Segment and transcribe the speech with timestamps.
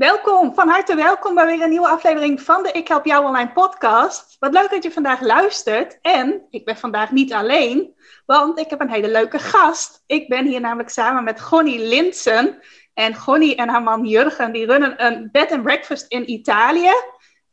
[0.00, 3.52] Welkom, van harte welkom bij weer een nieuwe aflevering van de Ik Help Jou Online
[3.52, 4.36] podcast.
[4.38, 5.98] Wat leuk dat je vandaag luistert.
[6.02, 7.94] En ik ben vandaag niet alleen,
[8.26, 10.02] want ik heb een hele leuke gast.
[10.06, 12.58] Ik ben hier namelijk samen met Gonnie Linsen.
[12.94, 16.92] En Gonnie en haar man Jurgen, die runnen een bed and breakfast in Italië.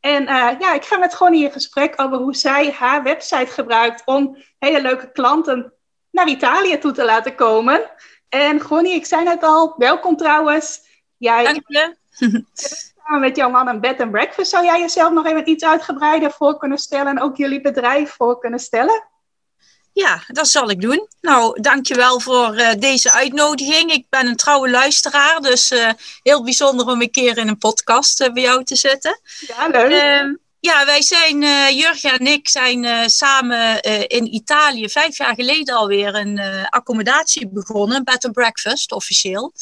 [0.00, 4.02] En uh, ja, ik ga met Gonnie in gesprek over hoe zij haar website gebruikt
[4.04, 5.72] om hele leuke klanten
[6.10, 7.90] naar Italië toe te laten komen.
[8.28, 10.86] En Gonnie, ik zei net al, welkom trouwens.
[11.16, 11.96] Jij, Dank je.
[13.08, 14.50] Samen met jouw man een bed and breakfast.
[14.50, 18.38] Zou jij jezelf nog even iets uitgebreider voor kunnen stellen en ook jullie bedrijf voor
[18.38, 19.06] kunnen stellen?
[19.92, 21.08] Ja, dat zal ik doen.
[21.20, 23.92] Nou, dankjewel voor uh, deze uitnodiging.
[23.92, 25.90] Ik ben een trouwe luisteraar, dus uh,
[26.22, 29.20] heel bijzonder om een keer in een podcast uh, bij jou te zitten.
[29.46, 29.90] Ja, leuk.
[29.90, 31.40] Ehm, ja, wij zijn,
[31.74, 38.24] Jurgen en ik zijn samen in Italië vijf jaar geleden alweer een accommodatie begonnen, bed
[38.24, 39.52] and breakfast officieel.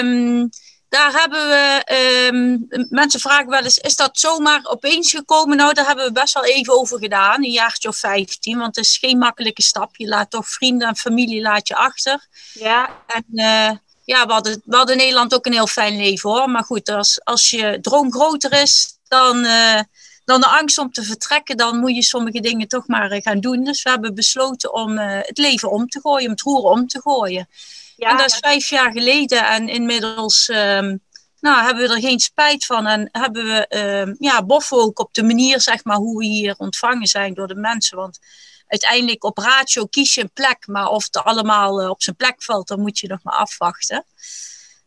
[0.00, 0.50] Um,
[0.94, 1.84] daar hebben we,
[2.32, 5.56] um, mensen vragen wel eens, is dat zomaar opeens gekomen?
[5.56, 8.84] Nou, daar hebben we best wel even over gedaan, een jaartje of 15, want het
[8.84, 9.96] is geen makkelijke stap.
[9.96, 12.26] Je laat toch vrienden en familie laat je achter.
[12.52, 12.90] Ja.
[13.06, 13.70] En uh,
[14.04, 16.50] ja, we hadden, we hadden in Nederland ook een heel fijn leven hoor.
[16.50, 19.80] Maar goed, als, als je droom groter is dan, uh,
[20.24, 23.40] dan de angst om te vertrekken, dan moet je sommige dingen toch maar uh, gaan
[23.40, 23.64] doen.
[23.64, 27.00] Dus we hebben besloten om het leven om te gooien, om het roer om te
[27.00, 27.48] gooien.
[27.96, 31.02] Ja, en dat is vijf jaar geleden en inmiddels um,
[31.40, 32.86] nou, hebben we er geen spijt van.
[32.86, 36.54] En hebben we um, ja, boffen ook op de manier zeg maar, hoe we hier
[36.56, 37.96] ontvangen zijn door de mensen.
[37.96, 38.18] Want
[38.66, 42.42] uiteindelijk op ratio kies je een plek, maar of het allemaal uh, op zijn plek
[42.42, 44.04] valt, dan moet je nog maar afwachten.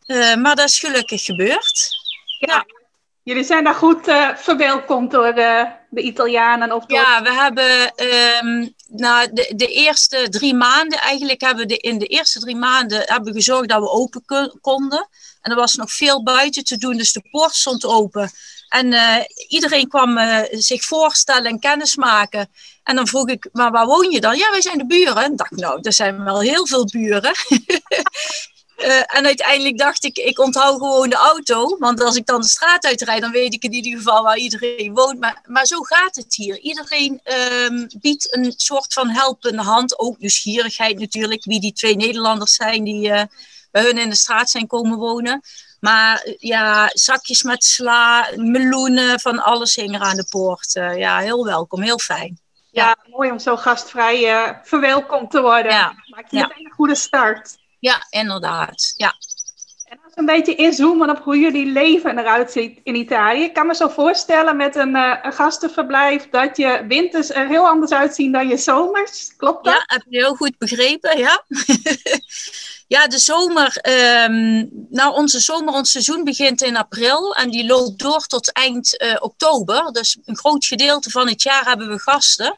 [0.06, 1.90] Uh, maar dat is gelukkig gebeurd.
[2.40, 2.77] Ja, ja.
[3.28, 6.72] Jullie zijn daar goed uh, verwelkomd door uh, de Italianen?
[6.72, 6.84] Of.
[6.88, 7.94] Ja, we hebben
[8.46, 12.56] um, nou, de, de eerste drie maanden, eigenlijk hebben we de, in de eerste drie
[12.56, 14.24] maanden hebben we gezorgd dat we open
[14.62, 15.08] konden.
[15.42, 18.32] En er was nog veel buiten te doen, dus de poort stond open.
[18.70, 19.18] En uh,
[19.48, 20.18] iedereen kwam
[20.52, 22.50] zich voorstellen en kennis maken.
[22.84, 24.38] En dan vroeg ik, maar waar woon je dan?
[24.38, 25.24] Ja, wij zijn de buren.
[25.24, 27.32] En dacht, nou, er zijn wel heel veel buren.
[28.78, 31.78] Uh, en uiteindelijk dacht ik, ik onthoud gewoon de auto.
[31.78, 34.94] Want als ik dan de straat uitrijd, dan weet ik in ieder geval waar iedereen
[34.94, 35.20] woont.
[35.20, 36.60] Maar, maar zo gaat het hier.
[36.60, 37.22] Iedereen
[37.64, 40.00] um, biedt een soort van helpende hand.
[40.00, 43.22] Ook nieuwsgierigheid natuurlijk, wie die twee Nederlanders zijn die uh,
[43.72, 45.42] bij hun in de straat zijn komen wonen.
[45.80, 50.76] Maar ja, zakjes met sla, meloenen, van alles hing er aan de poort.
[50.76, 52.40] Uh, ja, heel welkom, heel fijn.
[52.72, 55.72] Ja, ja mooi om zo gastvrij verwelkomd te worden.
[55.72, 55.94] Ja.
[56.06, 56.52] Maakt ja.
[56.56, 57.58] een goede start.
[57.80, 58.94] Ja, inderdaad.
[58.96, 59.14] Ja.
[59.88, 63.44] En als we een beetje inzoomen op hoe jullie leven eruit ziet in Italië.
[63.44, 67.68] Ik kan me zo voorstellen met een, uh, een gastenverblijf dat je winters er heel
[67.68, 69.36] anders uitzien dan je zomers.
[69.38, 69.74] Klopt dat?
[69.74, 71.44] Ja, heb je heel goed begrepen, ja.
[72.96, 73.82] ja, de zomer,
[74.26, 79.02] um, nou onze zomer, ons seizoen begint in april en die loopt door tot eind
[79.04, 79.92] uh, oktober.
[79.92, 82.58] Dus een groot gedeelte van het jaar hebben we gasten.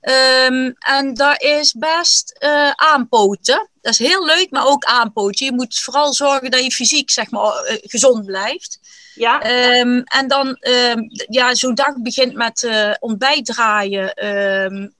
[0.00, 3.68] Um, en daar is best uh, aanpoten.
[3.80, 5.46] Dat is heel leuk, maar ook aanpoten.
[5.46, 8.78] Je moet vooral zorgen dat je fysiek zeg maar, uh, gezond blijft.
[9.14, 9.34] Ja.
[9.80, 14.14] Um, en dan, um, ja, zo'n dag begint met uh, ontbijt draaien,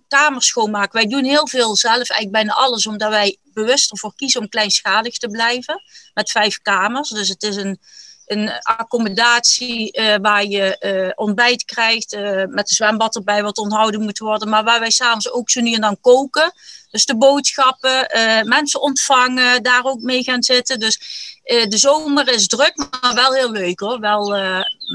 [0.08, 0.92] kamers schoonmaken.
[0.92, 5.19] Wij doen heel veel zelf, eigenlijk bijna alles, omdat wij bewust ervoor kiezen om kleinschalig
[5.19, 5.82] te blijven.
[6.14, 7.08] Met vijf kamers.
[7.08, 7.81] Dus het is een
[8.28, 14.02] een accommodatie uh, waar je uh, ontbijt krijgt, uh, met een zwembad erbij wat onthouden
[14.02, 16.52] moet worden, maar waar wij s'avonds ook zo nu en dan koken.
[16.90, 18.06] Dus de boodschappen,
[18.48, 20.78] mensen ontvangen, daar ook mee gaan zitten.
[20.78, 21.00] Dus
[21.42, 24.00] de zomer is druk, maar wel heel leuk hoor.
[24.00, 24.28] Wel,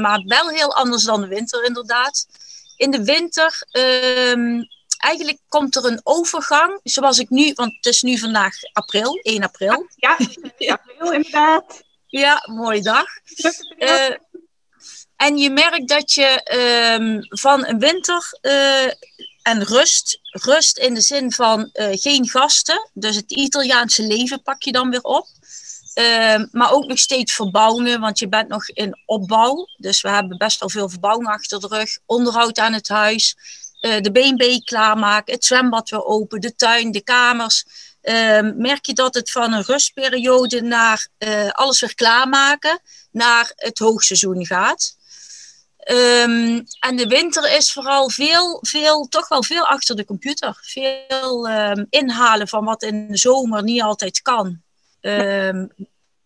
[0.01, 2.27] maar wel heel anders dan de winter inderdaad.
[2.77, 4.63] In de winter ehm,
[4.97, 9.43] eigenlijk komt er een overgang, zoals ik nu, want het is nu vandaag april, 1
[9.43, 9.87] april.
[9.95, 10.17] Ja,
[10.57, 11.83] ja april inderdaad.
[12.13, 13.05] Ja, mooie dag.
[13.77, 14.15] Uh,
[15.15, 16.41] en je merkt dat je
[16.99, 18.85] um, van een winter uh,
[19.41, 24.61] en rust, rust in de zin van uh, geen gasten, dus het Italiaanse leven pak
[24.61, 25.27] je dan weer op.
[25.95, 29.67] Uh, maar ook nog steeds verbouwen, want je bent nog in opbouw.
[29.77, 31.97] Dus we hebben best wel veel verbouwing achter de rug.
[32.05, 33.35] Onderhoud aan het huis,
[33.79, 37.65] de BNB klaarmaken, het zwembad weer open, de tuin, de kamers.
[38.03, 42.79] Uh, merk je dat het van een rustperiode naar uh, alles weer klaarmaken,
[43.11, 44.95] naar het hoogseizoen gaat.
[45.77, 50.57] Ehm, en de winter is vooral veel, veel, toch wel veel achter de computer.
[50.61, 54.61] Veel ehm, inhalen van wat in de zomer niet altijd kan.
[55.01, 55.65] Ehm,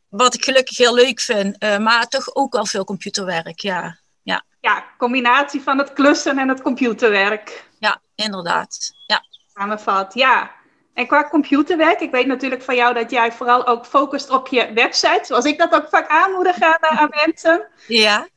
[0.09, 3.99] wat ik gelukkig heel leuk vind, uh, maar toch ook wel veel computerwerk, ja.
[4.21, 7.69] Ja, ja combinatie van het klussen en het computerwerk.
[7.79, 8.91] Ja, inderdaad.
[9.07, 9.23] Ja.
[9.53, 10.51] Samenvat, ja.
[10.97, 14.73] En qua computerwerk, ik weet natuurlijk van jou dat jij vooral ook focust op je
[14.73, 15.21] website.
[15.21, 17.67] Zoals ik dat ook vaak aanmoedig aan, eh, aan mensen.
[17.87, 18.27] Ja.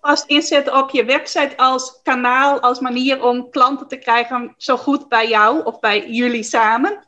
[0.00, 5.08] Vast inzetten op je website als kanaal, als manier om klanten te krijgen zo goed
[5.08, 7.04] bij jou of bij jullie samen.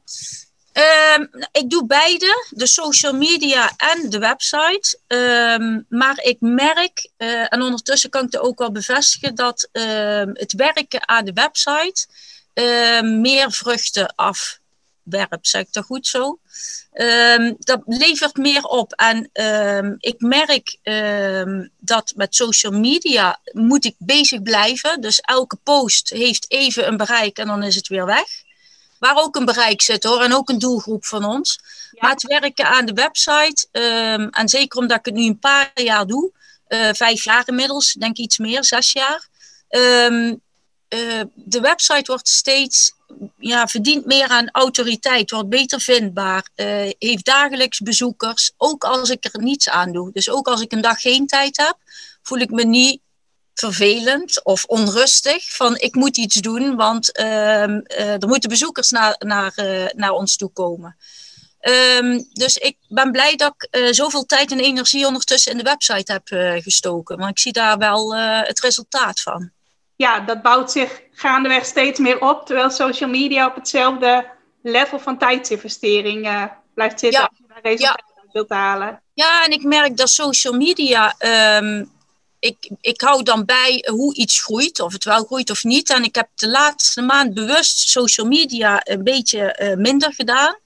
[0.73, 1.23] Ehm,
[1.53, 4.99] ik doe beide, de social media en de website.
[5.07, 10.31] Ehm, maar ik merk, uh, en ondertussen kan ik het ook wel bevestigen, dat ehm,
[10.33, 12.07] het werken aan de website
[13.03, 14.59] meer vruchten af
[15.11, 16.39] werp, zeg ik dat goed zo?
[16.93, 18.93] Um, dat levert meer op.
[18.93, 25.01] En um, ik merk um, dat met social media moet ik bezig blijven.
[25.01, 28.45] Dus elke post heeft even een bereik en dan is het weer weg.
[28.99, 31.59] Waar ook een bereik zit hoor, en ook een doelgroep van ons.
[31.91, 31.99] Ja.
[32.01, 33.69] Maar het werken aan de website,
[34.31, 36.33] en zeker omdat ik het nu een paar jaar doe,
[36.69, 39.29] uh, vijf jaar inmiddels, denk ik iets meer, zes jaar.
[39.71, 40.35] Uh,
[41.35, 42.93] de website wordt steeds
[43.39, 46.67] ja, verdient meer aan autoriteit, wordt beter vindbaar, uh,
[46.99, 50.11] heeft dagelijks bezoekers, ook als ik er niets aan doe.
[50.13, 51.77] Dus ook als ik een dag geen tijd heb,
[52.23, 53.01] voel ik me niet
[53.55, 59.17] vervelend of onrustig van ik moet iets doen, want uh, uh, er moeten bezoekers naar,
[59.19, 59.53] naar,
[59.97, 60.97] naar ons toe komen.
[62.01, 66.13] Um, dus ik ben blij dat ik zoveel tijd en energie ondertussen in de website
[66.13, 66.29] heb
[66.63, 67.19] gestoken.
[67.19, 69.51] Want ik zie daar wel het resultaat van
[69.97, 74.27] ja, dat bouwt zich gaandeweg steeds meer op, terwijl social media op hetzelfde
[74.63, 77.27] level van tijdsinvestering uh, blijft zitten ja.
[77.27, 78.31] als je daar resultaten ja.
[78.33, 79.03] wilt halen.
[79.15, 81.15] Ja, en ik merk dat social media,
[81.59, 81.91] um,
[82.39, 85.91] ik, ik hou dan bij hoe iets groeit, of het wel groeit of niet.
[85.91, 90.57] En ik heb de laatste maand bewust social media een beetje uh, minder gedaan.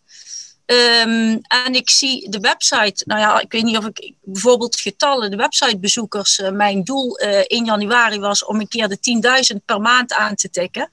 [0.70, 5.30] Um, en ik zie de website, nou ja, ik weet niet of ik bijvoorbeeld getallen,
[5.30, 9.80] de websitebezoekers, uh, mijn doel uh, in januari was om een keer de 10.000 per
[9.80, 10.90] maand aan te tikken.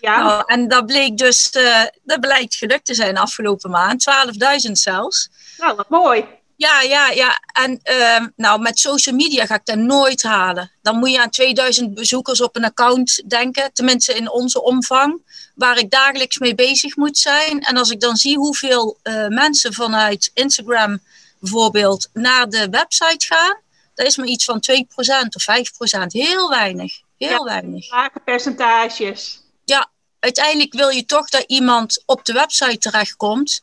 [0.00, 0.22] Ja.
[0.22, 4.04] Nou, en dat bleek dus, uh, dat blijkt gelukt te zijn afgelopen maand,
[4.66, 5.28] 12.000 zelfs.
[5.58, 6.24] Nou, wat mooi.
[6.56, 7.40] Ja, ja, ja.
[7.52, 10.70] En uh, nou, met social media ga ik dat nooit halen.
[10.82, 15.20] Dan moet je aan 2000 bezoekers op een account denken, tenminste in onze omvang,
[15.58, 17.60] waar ik dagelijks mee bezig moet zijn.
[17.60, 21.00] En als ik dan zie hoeveel uh, mensen vanuit Instagram
[21.38, 23.56] bijvoorbeeld naar de website gaan,
[23.94, 24.84] dat is maar iets van 2%
[25.34, 25.46] of
[26.02, 26.06] 5%.
[26.06, 27.00] Heel weinig.
[27.16, 27.90] Heel ja, weinig.
[27.90, 29.40] Lage percentages.
[29.64, 33.62] Ja, uiteindelijk wil je toch dat iemand op de website terechtkomt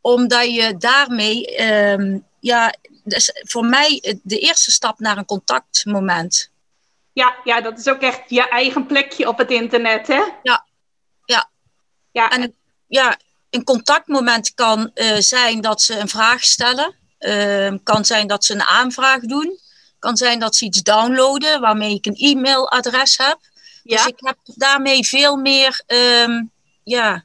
[0.00, 2.74] omdat je daarmee, um, ja,
[3.04, 6.50] dus voor mij de eerste stap naar een contactmoment.
[7.12, 10.22] Ja, ja, dat is ook echt je eigen plekje op het internet, hè?
[10.42, 10.66] Ja,
[11.30, 11.50] ja.
[12.10, 12.54] ja en
[12.86, 13.18] ja,
[13.50, 16.94] een contactmoment kan uh, zijn dat ze een vraag stellen.
[17.18, 19.58] Uh, kan zijn dat ze een aanvraag doen.
[19.98, 23.38] Kan zijn dat ze iets downloaden waarmee ik een e-mailadres heb.
[23.82, 23.96] Ja.
[23.96, 26.50] Dus ik heb daarmee veel meer um,
[26.84, 27.24] ja,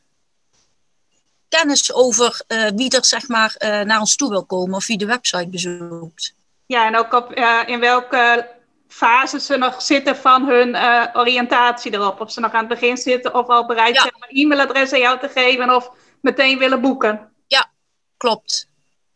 [1.50, 4.98] kennis over uh, wie er zeg maar, uh, naar ons toe wil komen of wie
[4.98, 6.34] de website bezoekt.
[6.66, 7.34] Ja, en ook op,
[7.66, 8.55] in welke
[8.96, 10.78] fase ze nog zitten van hun
[11.14, 12.22] oriëntatie erop.
[12.22, 14.02] Of ze nog aan het begin zitten of al bereid ja.
[14.02, 17.32] zijn om een e-mailadres aan jou te geven of meteen willen boeken.
[17.48, 17.72] Ja,
[18.18, 18.70] klopt.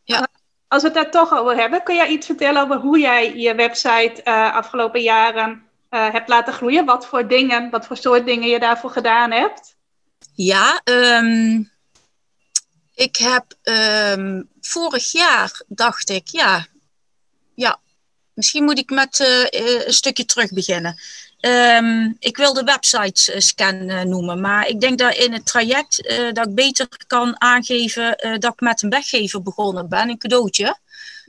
[0.04, 0.28] Ja.
[0.68, 3.56] Als we het daar toch over hebben, kun jij iets vertellen over hoe jij je
[3.56, 6.86] website afgelopen jaren hebt laten groeien?
[6.86, 9.76] Wat voor dingen, wat voor soort dingen je daarvoor gedaan hebt?
[10.36, 11.72] Ja, um,
[12.96, 16.66] ik heb um, vorig jaar dacht ik, ja,
[17.56, 17.80] ja,
[18.40, 20.96] misschien moet ik met uh, een stukje terug beginnen.
[21.42, 26.12] Um, ik wil de website scan uh, noemen, maar ik denk dat in het traject
[26.12, 30.78] uh, dat ik beter kan aangeven dat ik met een weggever begonnen ben, een cadeautje.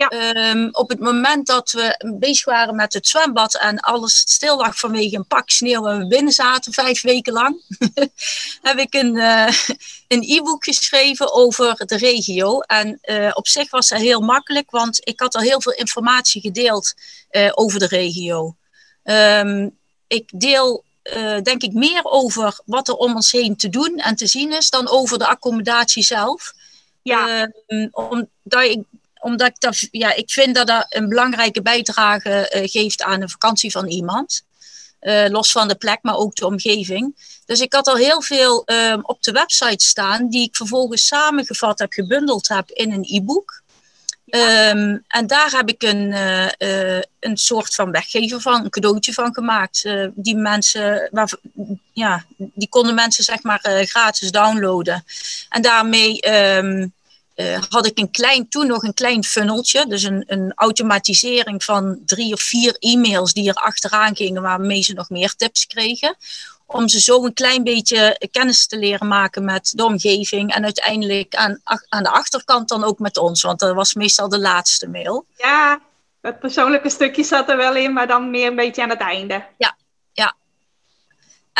[0.08, 0.50] Ja.
[0.50, 4.78] Um, op het moment dat we bezig waren met het zwembad en alles stil lag
[4.78, 7.62] vanwege een pak sneeuw en we binnen zaten vijf weken lang,
[8.62, 9.52] heb ik een, uh,
[10.08, 12.60] een e-book geschreven over de regio.
[12.60, 16.40] En uh, op zich was dat heel makkelijk, want ik had al heel veel informatie
[16.40, 16.94] gedeeld
[17.30, 18.56] uh, over de regio.
[19.04, 19.78] Um,
[20.10, 20.84] ik deel
[21.42, 24.70] denk ik meer over wat er om ons heen te doen en te zien is
[24.70, 26.52] dan over de accommodatie zelf.
[27.02, 27.50] Ja.
[27.66, 28.82] Um, omdat ik
[29.20, 33.28] omdat ik, dat, ja, ik vind dat dat een belangrijke bijdrage uh, geeft aan de
[33.28, 34.42] vakantie van iemand.
[35.00, 37.16] Uh, los van de plek, maar ook de omgeving.
[37.46, 41.78] Dus ik had al heel veel uh, op de website staan, die ik vervolgens samengevat
[41.78, 43.62] heb, gebundeld heb in een e-book.
[44.30, 46.14] Ehm, en daar heb ik een,
[47.20, 49.88] een soort van weggever van, een cadeautje van gemaakt.
[50.14, 51.32] die mensen, waar,
[51.92, 55.04] ja, die konden mensen zeg maar gratis downloaden.
[55.48, 56.86] En daarmee ehm,
[57.68, 59.86] had ik een klein, toen nog een klein funneltje.
[59.86, 64.92] Dus een, een automatisering van drie of vier e-mails die er achteraan gingen, waarmee ze
[64.92, 66.16] nog meer tips kregen.
[66.72, 70.54] Om ze zo een klein beetje kennis te leren maken met de omgeving.
[70.54, 73.42] En uiteindelijk aan, aan de achterkant dan ook met ons.
[73.42, 75.26] Want dat was meestal de laatste mail.
[75.36, 75.80] Ja,
[76.20, 79.46] het persoonlijke stukje zat er wel in, maar dan meer een beetje aan het einde.
[79.56, 79.76] Ja,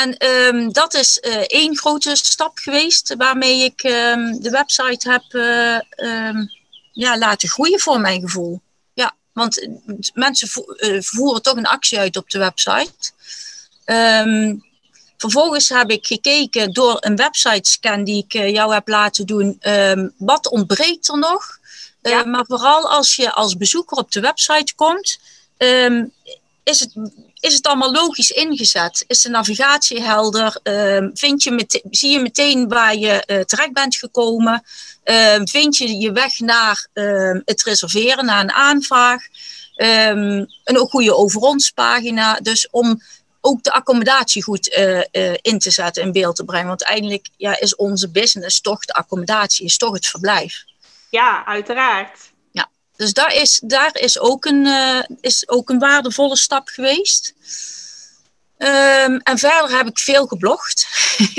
[0.00, 5.23] en ehm, dat is uh, één grote stap geweest waarmee ik ehm, de website heb
[5.31, 6.49] uh, um,
[6.93, 8.61] ja, laten groeien voor mijn gevoel.
[8.93, 9.69] Ja, want
[10.14, 13.12] mensen eh, voeren toch een actie uit op de website.
[15.21, 19.61] Vervolgens heb ik gekeken door een website scan die ik jou heb laten doen,
[20.17, 21.59] wat ontbreekt er nog?
[22.03, 22.25] Ja.
[22.25, 25.19] maar vooral als je als bezoeker op de website komt,
[26.62, 26.93] is het,
[27.41, 29.05] is het allemaal logisch ingezet?
[29.07, 30.61] Is de navigatie helder?
[30.62, 34.62] Ehm, vind je zie je meteen waar je uh, terecht bent gekomen?
[35.05, 39.23] Ehm, vind je je weg naar ehm, het reserveren, naar een aanvraag?
[39.81, 42.41] een goede over ons pagina.
[42.41, 43.03] Dus om
[43.41, 46.67] ook de accommodatie goed uh, uh, in te zetten, in beeld te brengen.
[46.67, 50.65] Want uiteindelijk ja, is onze business toch de accommodatie, is toch het verblijf.
[51.11, 52.31] Ja, uiteraard.
[53.01, 57.35] Dus daar is, daar is, ook, een, uh, is ook een waardevolle stap geweest.
[58.59, 60.87] Um, en verder heb ik veel geblogd.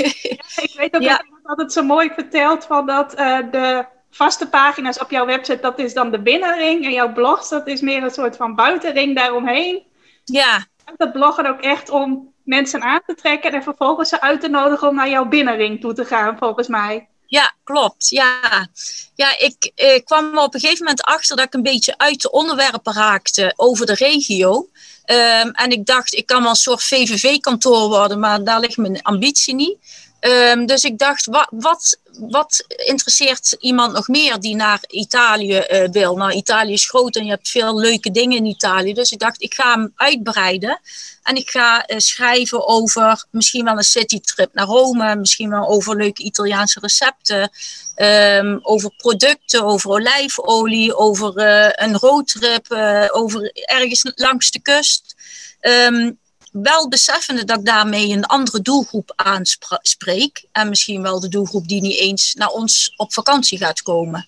[0.54, 1.24] Ja, ik weet ook ja.
[1.42, 5.94] dat het zo mooi vertelt van dat de vaste pagina's op jouw website, dat is
[5.94, 6.84] dan de binnenring.
[6.84, 9.82] En jouw blogs, dat is meer een soort van buitenring daaromheen.
[10.24, 10.66] Ja.
[10.96, 14.88] Dat bloggen ook echt om mensen aan te trekken en vervolgens ze uit te nodigen
[14.88, 17.08] om naar jouw binnenring toe te gaan, volgens mij.
[17.26, 18.08] Ja, klopt.
[18.08, 18.68] Ja,
[19.14, 19.72] ja ik,
[20.04, 23.86] kwam op een gegeven moment achter dat ik een beetje uit de onderwerpen raakte over
[23.86, 24.68] de regio.
[25.06, 29.02] Um, en ik dacht, ik kan wel een soort VVV-kantoor worden, maar daar ligt mijn
[29.02, 29.76] ambitie niet.
[30.24, 35.88] Um, dus ik dacht, wat, wat, wat interesseert iemand nog meer die naar Italië uh,
[35.88, 36.16] wil?
[36.16, 38.94] Nou, Italië is groot en je hebt veel leuke dingen in Italië.
[38.94, 40.80] Dus ik dacht, ik ga hem uitbreiden.
[41.22, 45.16] En ik ga uh, schrijven over misschien wel een citytrip naar Rome.
[45.16, 47.50] Misschien wel over leuke Italiaanse recepten.
[47.96, 52.72] Um, over producten, over olijfolie, over uh, een roadtrip,
[53.12, 55.14] over ergens langs de kust.
[55.60, 56.20] Um,
[56.52, 60.44] wel beseffende dat ik daarmee een andere doelgroep aanspreek.
[60.52, 64.26] En misschien wel de doelgroep die niet eens naar ons op vakantie gaat komen.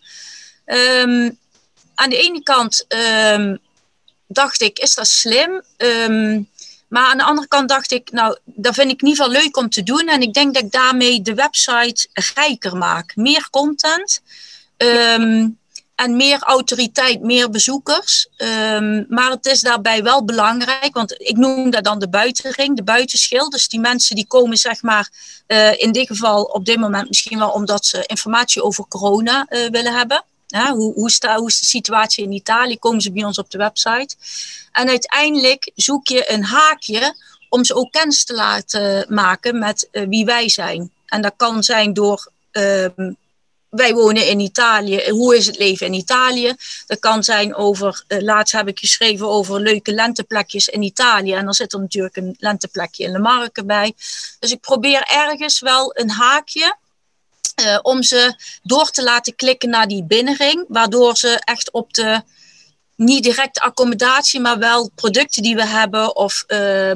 [0.66, 1.38] Um,
[1.94, 3.58] aan de ene kant um,
[4.26, 5.62] dacht ik, is dat slim?
[5.76, 6.48] Um,
[6.88, 9.56] maar aan de andere kant dacht ik, nou, dat vind ik in ieder geval leuk
[9.56, 10.08] om te doen.
[10.08, 13.16] En ik denk dat ik daarmee de website rijker maak.
[13.16, 14.22] Meer content.
[14.76, 15.58] Um,
[15.94, 18.28] en meer autoriteit, meer bezoekers.
[18.36, 22.82] Um, maar het is daarbij wel belangrijk, want ik noem dat dan de buitenring, de
[22.82, 23.50] buitenschil.
[23.50, 25.10] Dus die mensen die komen, zeg maar,
[25.48, 29.70] uh, in dit geval op dit moment misschien wel omdat ze informatie over corona uh,
[29.70, 30.24] willen hebben.
[30.48, 32.78] Hoe, hoe, hoe is de situatie in Italië?
[32.78, 34.16] Komen ze bij ons op de website?
[34.72, 37.14] En uiteindelijk zoek je een haakje
[37.48, 40.90] om ze ook kennis te laten maken met uh, wie wij zijn.
[41.06, 43.16] En dat kan zijn door um,
[43.74, 45.10] wij wonen in Italië.
[45.10, 46.54] Hoe is het leven in Italië?
[46.86, 51.32] Dat kan zijn over, uh, laatst heb ik geschreven over leuke lenteplekjes in Italië.
[51.32, 53.92] En dan zit er natuurlijk een lenteplekje in de marken bij.
[54.38, 56.76] Dus ik probeer ergens wel een haakje
[57.62, 60.64] uh, om ze door te laten klikken naar die binnenring.
[60.68, 62.22] Waardoor ze echt op de,
[62.96, 66.92] niet direct accommodatie, maar wel producten die we hebben of uh,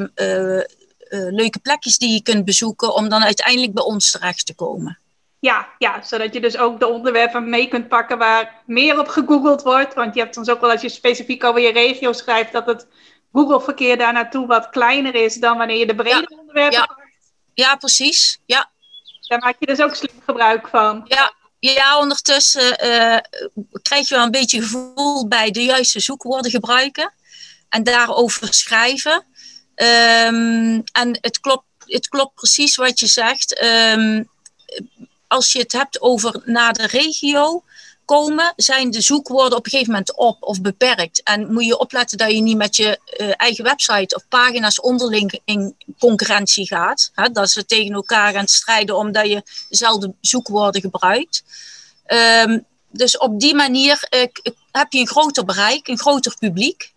[1.08, 2.94] leuke plekjes die je kunt bezoeken.
[2.94, 4.98] Om dan uiteindelijk bij ons terecht te komen.
[5.40, 9.62] Ja, ja, zodat je dus ook de onderwerpen mee kunt pakken waar meer op gegoogeld
[9.62, 9.94] wordt.
[9.94, 12.86] Want je hebt soms ook wel als je specifiek over je regio schrijft, dat het
[13.32, 16.86] Google-verkeer daar naartoe wat kleiner is dan wanneer je de brede onderwerpen ja.
[16.86, 17.32] pakt.
[17.54, 18.38] Ja, precies.
[18.46, 18.70] Ja.
[19.28, 21.04] Daar maak je dus ook slim gebruik van.
[21.04, 23.18] Ja, ja ondertussen uh,
[23.82, 27.12] krijg je wel een beetje gevoel bij de juiste zoekwoorden gebruiken
[27.68, 29.24] en daarover schrijven.
[29.74, 33.62] Um, en het klopt, het klopt precies wat je zegt.
[33.62, 34.28] Um,
[35.28, 37.62] als je het hebt over naar de regio
[38.04, 41.22] komen, zijn de zoekwoorden op een gegeven moment op of beperkt.
[41.22, 45.40] En moet je opletten dat je niet met je uh, eigen website of pagina's onderling
[45.44, 47.10] in concurrentie gaat.
[47.14, 51.42] Hè, dat ze tegen elkaar gaan strijden omdat je dezelfde zoekwoorden gebruikt.
[52.06, 54.20] Um, dus op die manier uh,
[54.72, 56.92] heb je een groter bereik, een groter publiek.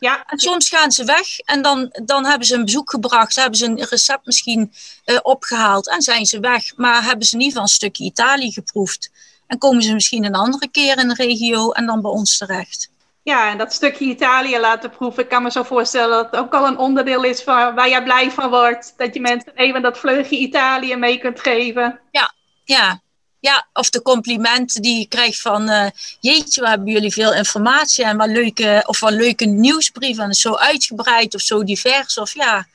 [0.00, 3.58] Ja, en soms gaan ze weg en dan, dan hebben ze een bezoek gebracht, hebben
[3.58, 4.72] ze een recept misschien
[5.06, 6.76] uh, opgehaald en zijn ze weg.
[6.76, 9.10] Maar hebben ze niet van een stukje Italië geproefd.
[9.46, 12.90] En komen ze misschien een andere keer in de regio en dan bij ons terecht.
[13.22, 15.22] Ja, en dat stukje Italië laten proeven.
[15.22, 18.02] Ik kan me zo voorstellen dat het ook al een onderdeel is van, waar jij
[18.02, 18.94] blij van wordt.
[18.96, 22.00] Dat je mensen even dat vleugje Italië mee kunt geven.
[22.10, 22.32] Ja,
[22.64, 23.00] ja.
[23.40, 25.86] Ja, of de complimenten die je krijgt van uh,
[26.20, 30.54] jeetje, we hebben jullie veel informatie en wat leuke, of wat leuke nieuwsbrieven en zo
[30.54, 32.18] uitgebreid of zo divers.
[32.18, 32.66] Of ja,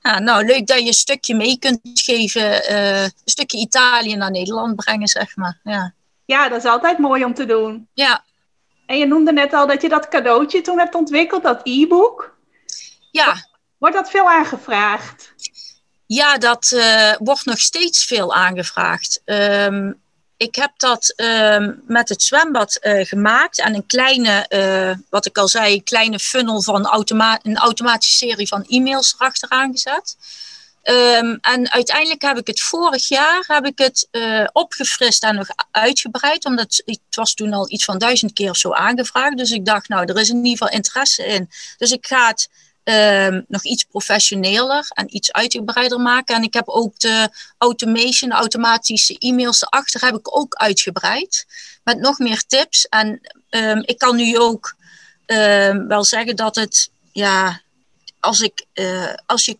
[0.00, 4.30] ja nou leuk dat je een stukje mee kunt geven, uh, een stukje Italië naar
[4.30, 5.60] Nederland brengen, zeg maar.
[5.62, 5.94] Ja.
[6.24, 7.88] ja, dat is altijd mooi om te doen.
[7.94, 8.24] Ja,
[8.86, 12.36] en je noemde net al dat je dat cadeautje toen hebt ontwikkeld, dat e-book.
[13.10, 13.34] Ja.
[13.78, 15.34] Wordt dat veel aangevraagd?
[16.14, 19.20] Ja, dat uh, wordt nog steeds veel aangevraagd.
[19.24, 20.00] Um,
[20.36, 25.38] ik heb dat um, met het zwembad uh, gemaakt en een kleine, uh, wat ik
[25.38, 27.08] al zei, een kleine funnel van
[27.42, 30.16] een automatische serie van e-mails erachteraan gezet.
[30.82, 34.08] Um, en uiteindelijk heb ik het vorig jaar heb ik het
[34.52, 38.72] opgefrist en nog uitgebreid, omdat het was toen al iets van duizend keer of zo
[38.72, 39.36] aangevraagd.
[39.36, 41.50] Dus ik dacht, nou, er is in ieder geval interesse in.
[41.76, 42.48] Dus ik ga het
[42.84, 46.36] um, nog iets professioneler en iets uitgebreider maken.
[46.36, 51.46] En ik heb ook de automation, de automatische e-mails erachter, heb ik ook uitgebreid.
[51.84, 52.86] Met nog meer tips.
[52.88, 54.76] En um, ik kan nu ook
[55.88, 57.60] wel zeggen dat het, ja,
[58.20, 59.56] als, ik, uh, als je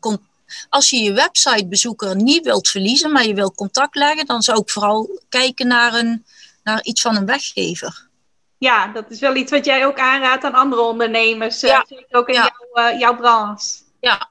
[0.69, 4.71] als je je websitebezoeker niet wilt verliezen, maar je wil contact leggen, dan zou ik
[4.71, 6.25] vooral kijken naar, een,
[6.63, 8.09] naar iets van een weggever.
[8.59, 11.85] Ja, dat is wel iets wat jij ook aanraadt aan andere ondernemers, eh, ja.
[11.89, 12.53] zeker ook in ja.
[12.73, 13.67] jouw, uh, jouw branche.
[14.01, 14.31] Ja.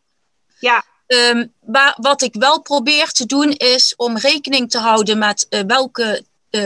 [0.59, 0.83] Ja.
[1.07, 5.59] Um, maar wat ik wel probeer te doen is om rekening te houden met uh,
[5.67, 6.25] welke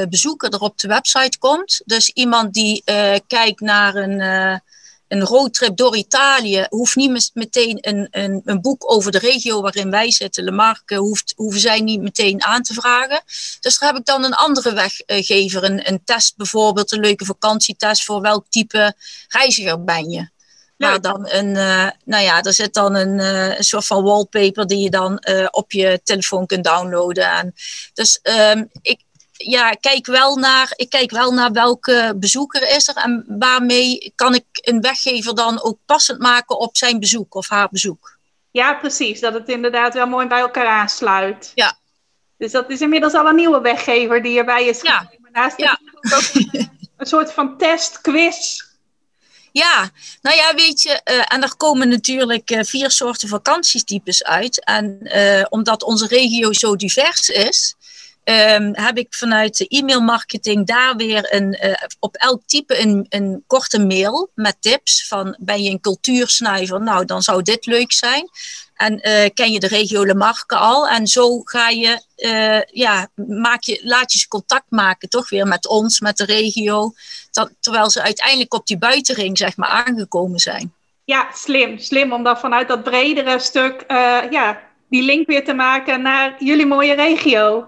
[0.10, 1.82] bezoeker er op de website komt.
[1.86, 2.84] Dus iemand die
[3.28, 4.62] kijkt naar een
[5.08, 9.90] een roadtrip door Italië hoeft niet meteen een, een, een, boek over de regio waarin
[9.90, 13.22] wij zitten, Le Marque, hoeft, hoeven zij niet meteen aan te vragen.
[13.60, 18.04] Dus daar heb ik dan een andere weggever, een, een test bijvoorbeeld, een leuke vakantietest
[18.04, 18.94] voor welk type
[19.28, 20.30] reiziger ben je.
[20.78, 24.68] Maar dan een, uh, nou ja, er zit dan een, uh, een soort van wallpaper
[24.68, 27.32] die je dan uh, op je telefoon kunt downloaden.
[27.32, 27.54] En
[27.94, 29.00] dus um, ik,
[29.38, 34.36] ja, kijk wel naar, ik kijk wel naar welke bezoeker is er en waarmee kan
[34.36, 38.18] ik een weggever dan ook passend maken op zijn bezoek of haar bezoek.
[38.52, 39.20] Ja, precies.
[39.20, 41.52] Dat het inderdaad wel mooi bij elkaar aansluit.
[41.56, 41.78] Ja.
[42.38, 45.10] Dus dat is inmiddels al een nieuwe weggever die erbij is gekomen.
[45.12, 45.30] Ja.
[45.32, 45.80] Naast ja.
[46.02, 48.66] ook een, een, soort van test, quiz.
[49.52, 49.90] Ja,
[50.22, 54.66] nou ja, weet je, uh, en er komen natuurlijk uh, vier soorten vakantietypes uit.
[54.66, 57.76] En uh, omdat onze regio zo divers is,
[58.30, 63.44] um, heb ik vanuit de e-mailmarketing daar weer een, uh, op elk type een, een
[63.48, 66.82] korte mail met tips van ben je een cultuursnuiver?
[66.82, 68.30] Nou, dan zou dit leuk zijn.
[68.76, 70.88] En uh, ken je de regio Le Marque al?
[70.88, 75.48] En zo ga je, uh, ja, maak je, laat je ze contact maken, toch weer
[75.48, 76.94] met ons, met de regio.
[77.60, 80.74] Terwijl ze uiteindelijk op die buitenring, zeg maar, aangekomen zijn.
[81.06, 81.80] Ja, slim.
[81.80, 83.84] Slim om dan vanuit dat bredere stuk,
[84.30, 87.68] ja, die link weer te maken naar jullie mooie regio.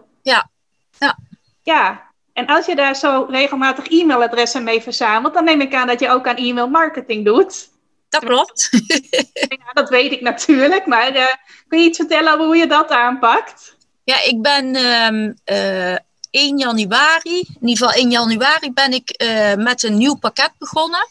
[0.99, 1.17] Ja,
[1.63, 2.07] ja.
[2.33, 6.09] En als je daar zo regelmatig e-mailadressen mee verzamelt, dan neem ik aan dat je
[6.09, 7.69] ook aan e-mail marketing doet.
[8.09, 8.69] Dat klopt.
[9.63, 11.25] ja, dat weet ik natuurlijk, maar uh,
[11.67, 13.75] kun je iets vertellen over hoe je dat aanpakt?
[14.03, 15.95] Ja, ik ben um, uh,
[16.31, 21.07] 1 januari, in ieder geval 1 januari, ben ik uh, met een nieuw pakket begonnen.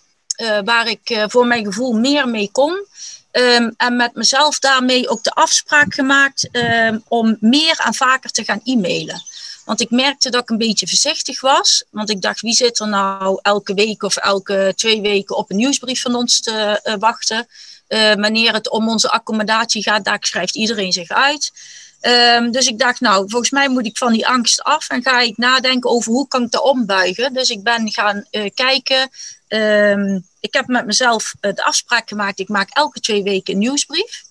[0.65, 2.87] Waar ik voor mijn gevoel meer mee kon.
[3.33, 8.45] Um, en met mezelf daarmee ook de afspraak gemaakt um, om meer en vaker te
[8.45, 9.23] gaan e-mailen.
[9.69, 11.85] Want ik merkte dat ik een beetje voorzichtig was.
[11.91, 15.57] Want ik dacht, wie zit er nou elke week of elke twee weken op een
[15.57, 17.47] nieuwsbrief van ons te uh, wachten?
[17.89, 21.53] Uh, wanneer het om onze accommodatie gaat, daar schrijft iedereen zich uit.
[22.01, 25.21] Um, dus ik dacht, nou, volgens mij moet ik van die angst af en ga
[25.21, 27.33] ik nadenken over hoe kan ik dat ombuigen.
[27.33, 29.11] Dus ik ben gaan uh, kijken.
[29.49, 34.23] Um, ik heb met mezelf de afspraak gemaakt, ik maak elke twee weken een nieuwsbrief.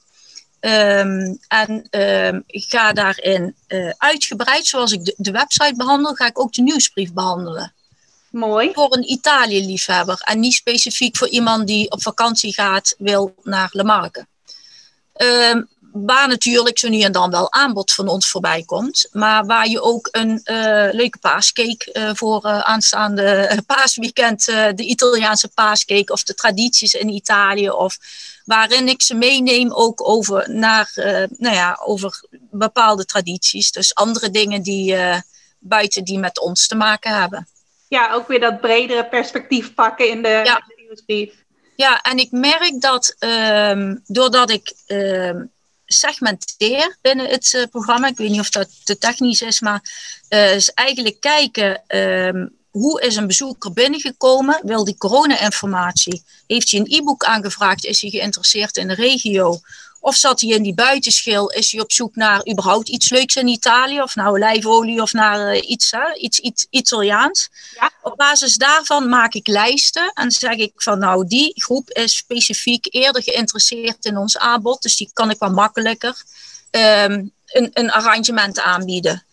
[0.60, 6.26] Um, en um, ik ga daarin uh, uitgebreid, zoals ik de, de, website behandel, ga
[6.28, 7.74] ik ook de nieuwsbrief behandelen.
[8.32, 8.72] Mooi.
[8.74, 13.84] Voor een Italië-liefhebber en niet specifiek voor iemand die op vakantie gaat, wil naar Le
[13.84, 14.26] Marque.
[15.17, 15.67] Um,
[16.06, 19.08] waar natuurlijk zo nu en dan wel aanbod van ons voorbij komt.
[19.12, 25.48] Maar waar je ook een uh, leuke paascake uh, voor uh, aanstaande paasweekend, de Italiaanse
[25.48, 27.70] paascake of de tradities in Italië.
[27.70, 27.98] Of
[28.46, 30.92] waarin ik ze meeneem ook over, naar,
[31.38, 33.72] nou ja, over bepaalde tradities.
[33.72, 34.96] Dus andere dingen die
[35.60, 37.48] buiten die met ons te maken hebben.
[37.88, 40.64] Ja, ook weer dat bredere perspectief pakken in de, ja.
[40.68, 41.46] de nieuwsbrief.
[41.76, 45.52] Ja, en ik merk dat um, doordat ik um,
[45.88, 48.08] segmenteer binnen het programma.
[48.08, 49.82] Ik weet niet of dat te technisch is, maar
[50.30, 52.45] is eigenlijk kijken ehm,
[52.78, 54.60] hoe is een bezoeker binnengekomen?
[54.63, 56.23] Wil die corona-informatie?
[56.47, 57.86] Heeft hij een e-book aangevraagd?
[57.86, 59.60] Is hij geïnteresseerd in de regio?
[60.08, 61.50] Of zat hij in die buitenschil?
[61.50, 64.02] Is hij op zoek naar überhaupt iets leuks in Italië?
[64.02, 66.13] Of nou olijfolie of naar uh, iets, hè?
[66.13, 67.50] iets, iets Italiaans?
[67.76, 67.91] Ja.
[68.02, 72.88] Op basis daarvan maak ik lijsten en zeg ik van nou die groep is specifiek
[72.89, 74.82] eerder geïnteresseerd in ons aanbod.
[74.82, 76.24] Dus die kan ik wat makkelijker
[76.72, 79.26] um, een, een arrangement aanbieden.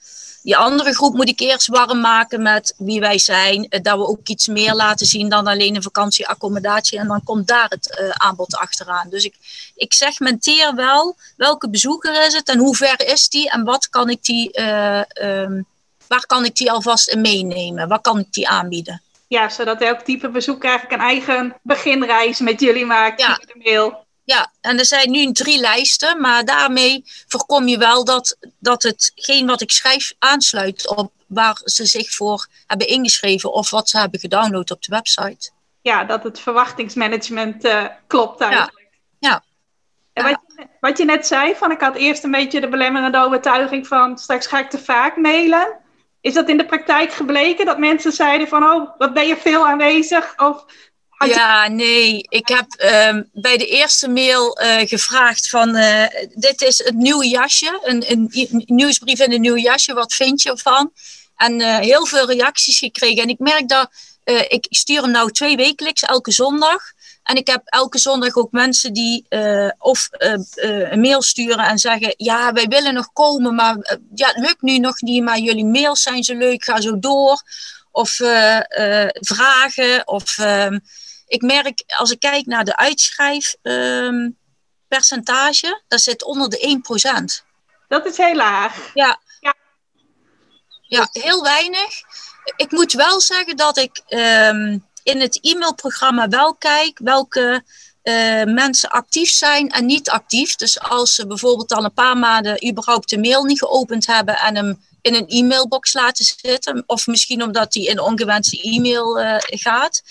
[0.45, 3.69] Die andere groep moet ik eerst warm maken met wie wij zijn.
[3.69, 6.99] Eh, dat we ook iets meer laten zien dan alleen een vakantieaccommodatie.
[6.99, 9.09] En dan komt daar het uh, aanbod achteraan.
[9.11, 9.35] Dus ik,
[9.75, 14.11] ik segmenteer wel welke bezoeker is het en hoe ver is die en wat kan
[14.11, 15.67] ik die, uh, um,
[16.09, 17.89] waar kan ik die alvast in meenemen?
[17.89, 19.03] Wat kan ik die aanbieden?
[19.29, 23.35] Ja, zodat elk type bezoeker eigenlijk een eigen beginreis met jullie maakt ja.
[23.35, 24.04] de mail.
[24.25, 29.47] Ja, en er zijn nu drie lijsten, maar daarmee voorkom je wel dat, dat hetgeen
[29.47, 34.21] wat ik schrijf aansluit op waar ze zich voor hebben ingeschreven of wat ze hebben
[34.21, 35.51] gedownload op de website.
[35.83, 38.89] Ja, dat het verwachtingsmanagement uh, klopt eigenlijk.
[39.19, 39.29] Ja.
[39.29, 39.43] ja.
[40.13, 43.19] En wat, je, wat je net zei, van ik had eerst een beetje de belemmerende
[43.19, 45.79] overtuiging van straks ga ik te vaak mailen.
[46.21, 49.67] Is dat in de praktijk gebleken dat mensen zeiden van oh, wat ben je veel
[49.67, 50.39] aanwezig?
[50.39, 50.65] Of
[51.27, 52.27] ja, nee.
[52.29, 57.29] Ik heb ehm, bij de eerste mail uh, gevraagd van uh, dit is het nieuwe
[57.29, 58.31] jasje, een, een,
[58.67, 60.93] nieuwsbrief in een nieuw jasje, wat vind je ervan?
[61.37, 63.23] En uh, heel veel reacties gekregen.
[63.23, 63.91] En ik merk dat,
[64.49, 66.83] ik stuur hem nou twee wekelijks, elke zondag.
[67.23, 69.27] En ik heb elke zondag ook mensen die
[69.79, 74.63] of een mail sturen en zeggen, ja, wij willen nog komen, maar ja, het lukt
[74.63, 77.43] nu nog niet, maar jullie mails zijn zo leuk, ga zo door.
[77.91, 78.11] Of
[79.21, 80.39] vragen, of...
[80.39, 80.79] Ehm,
[81.27, 87.45] ik merk, als ik kijk naar de uitschrijfpercentage, um, dat zit onder de 1%.
[87.89, 88.91] Dat is heel laag.
[88.95, 89.21] Ja.
[89.41, 89.55] Ja,
[90.83, 91.91] ja heel weinig.
[92.57, 97.65] Ik moet wel zeggen dat ik um, in het e-mailprogramma wel kijk welke
[98.05, 100.57] uh, mensen actief zijn en niet actief.
[100.57, 104.57] Dus als ze bijvoorbeeld al een paar maanden überhaupt de mail niet geopend hebben en
[104.57, 110.03] hem in een e-mailbox laten zitten, of misschien omdat die in ongewenste e-mail uh, gaat,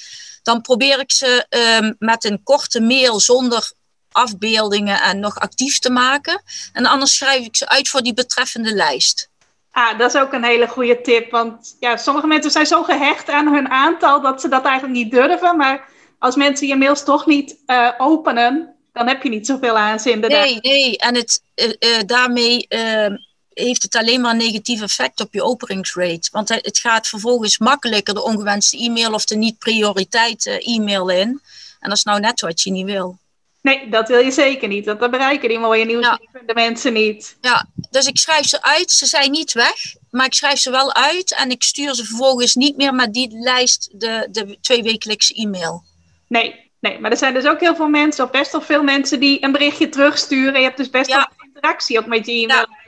[0.43, 1.45] dan probeer ik ze
[1.81, 3.71] um, met een korte mail zonder
[4.11, 6.41] afbeeldingen en nog actief te maken.
[6.73, 9.31] En anders schrijf ik ze uit voor die betreffende lijst.
[9.71, 11.31] Ah, dat is ook een hele goede tip.
[11.31, 15.11] Want ja, sommige mensen zijn zo gehecht aan hun aantal dat ze dat eigenlijk niet
[15.11, 15.57] durven.
[15.57, 20.19] Maar als mensen je mails toch niet uh, openen, dan heb je niet zoveel aanzien.
[20.19, 20.97] Nee, nee.
[20.97, 23.15] En het, uh, uh, daarmee ehm,
[23.53, 26.29] heeft het alleen maar een negatief effect op je openingsrate.
[26.31, 31.41] Want het gaat vervolgens makkelijker de ongewenste e-mail of de niet-prioriteit e-mail in.
[31.79, 33.17] En dat is nou net wat je niet wil.
[33.63, 34.85] Nee, dat wil je zeker niet.
[34.85, 36.45] Want dan bereiken die mooie nieuwsbrieven ja.
[36.45, 37.35] de mensen niet.
[37.41, 38.91] Ja, dus ik schrijf ze uit.
[38.91, 41.35] Ze zijn niet weg, maar ik schrijf ze wel uit.
[41.35, 45.83] En ik stuur ze vervolgens niet meer met die lijst de, de tweewekelijkse e-mail.
[46.27, 49.19] Nee, nee, maar er zijn dus ook heel veel mensen, of best wel veel mensen,
[49.19, 50.59] die een berichtje terugsturen.
[50.59, 52.69] Je hebt dus best wel interactie ook met die e-maillijst.
[52.69, 52.82] Ja,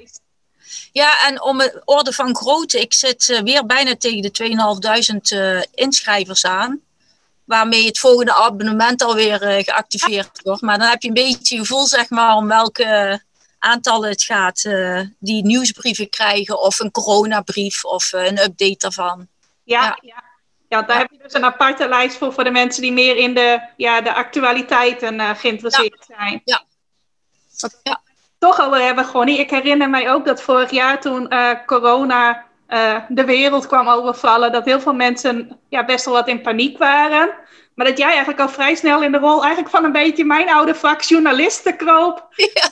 [1.03, 5.61] en om een orde van grootte, ik zit uh, weer bijna tegen de 2.500 uh,
[5.73, 6.81] inschrijvers aan.
[7.43, 10.61] Waarmee het volgende abonnement alweer uh, geactiveerd wordt.
[10.61, 13.21] Maar dan heb je een beetje gevoel, zeg maar, om welke
[13.59, 14.61] aantallen het gaat
[15.19, 16.61] die nieuwsbrieven krijgen.
[16.61, 19.27] Of een coronabrief of een update daarvan.
[19.63, 19.97] Ja, ja.
[20.01, 20.23] ja.
[20.67, 23.33] ja daar heb je dus een aparte lijst voor, voor de mensen die meer in
[23.33, 26.41] de, ja, de actualiteiten geïnteresseerd zijn.
[26.43, 26.63] Ja.
[27.83, 28.03] ja
[28.45, 29.39] toch over hebben, Gonnie.
[29.39, 34.51] Ik herinner mij ook dat vorig jaar toen uh, corona uh, de wereld kwam overvallen,
[34.51, 37.29] dat heel veel mensen ja, best wel wat in paniek waren.
[37.75, 40.49] Maar dat jij eigenlijk al vrij snel in de rol eigenlijk van een beetje mijn
[40.49, 42.27] oude vak journalisten kroop.
[42.53, 42.69] Ja.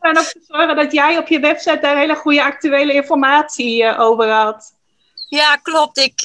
[0.08, 4.00] en ook te zorgen dat jij op je website daar hele goede actuele informatie uh,
[4.00, 4.74] over had.
[5.28, 5.98] Ja, klopt.
[5.98, 6.22] Ik,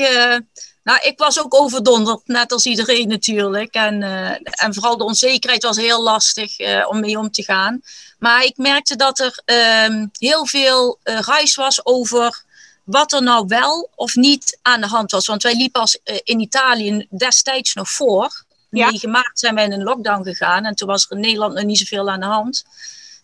[0.88, 3.74] nou, ik was ook overdonderd, net als iedereen natuurlijk.
[3.74, 4.30] En, uh,
[4.64, 7.82] en vooral de onzekerheid was heel lastig uh, om mee om te gaan.
[8.20, 12.44] Maar ik merkte dat er uh, heel veel uh, ruis was over
[12.84, 15.28] wat er nou wel of niet aan de hand was.
[15.28, 18.44] Want wij liepen als, in Italië destijds nog voor.
[18.70, 18.90] Ja.
[18.90, 20.66] 9 maart zijn wij in een lockdown gegaan.
[20.66, 22.64] En toen was er in Nederland nog niet zoveel aan de hand.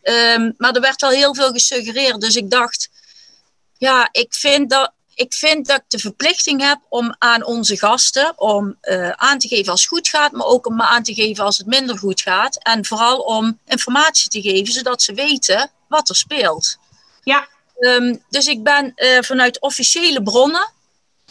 [0.04, 2.21] Um, maar er werd wel heel veel gesuggereerd.
[2.21, 2.89] Dus ik dacht,
[3.78, 8.34] ja, ik vind dat ik vind dat ik de verplichting heb om aan onze gasten
[8.39, 11.43] om uh, aan te geven als het goed gaat, maar ook om aan te geven
[11.43, 12.63] als het minder goed gaat.
[12.63, 16.78] En vooral om informatie te geven, zodat ze weten wat er speelt.
[17.23, 17.47] Ja.
[17.80, 20.71] Um, dus ik ben uh, vanuit officiële bronnen,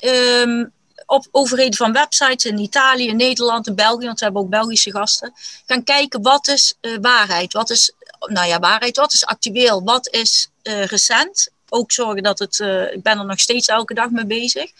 [0.00, 0.72] um,
[1.06, 5.32] op overheden van websites in Italië, Nederland en België, want we hebben ook Belgische gasten,
[5.66, 10.08] gaan kijken wat is uh, waarheid, wat is nou ja, waarheid, wat is actueel, wat
[10.08, 11.50] is recent.
[11.74, 12.58] Ook zorgen dat het,
[12.92, 14.70] ik ben er nog steeds elke dag mee bezig.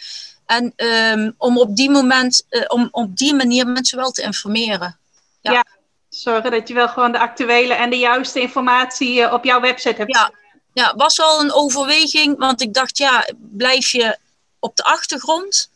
[0.47, 4.99] En ehm, om op die moment, om op die manier mensen wel te informeren.
[5.41, 5.53] Ja.
[5.53, 5.65] ja.
[6.09, 10.15] zorgen dat je wel gewoon de actuele en de juiste informatie op jouw website hebt.
[10.15, 10.31] Ja,
[10.73, 14.19] ja, was wel een overweging, want ik dacht, ja, blijf je
[14.59, 15.71] op de achtergrond?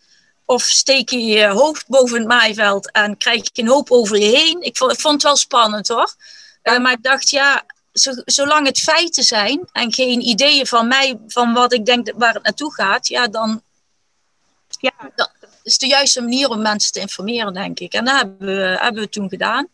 [0.45, 4.37] Of steek je je hoofd boven het maaiveld en krijg je een hoop over je
[4.37, 4.63] heen?
[4.63, 6.15] Ik vond, ik vond het wel spannend hoor.
[6.63, 7.65] Uh, maar ik dacht, ja,
[8.25, 12.43] zolang het feiten zijn en geen ideeën van mij, van wat ik denk waar het
[12.43, 13.63] naartoe gaat, ja, dan
[14.81, 14.93] ja.
[15.15, 15.31] dat
[15.63, 17.93] is de juiste manier om mensen te informeren, denk ik.
[17.93, 19.69] En dat hebben we, hebben we toen gedaan.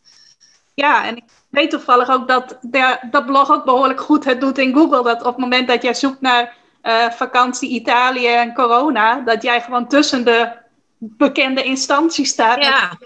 [0.74, 4.58] Ja, en ik weet toevallig ook dat de, dat blog ook behoorlijk goed het doet
[4.58, 5.02] in Google.
[5.02, 9.62] Dat op het moment dat jij zoekt naar uh, vakantie Italië en corona, dat jij
[9.62, 10.52] gewoon tussen de
[10.98, 12.62] bekende instanties staat.
[12.62, 12.98] Ja,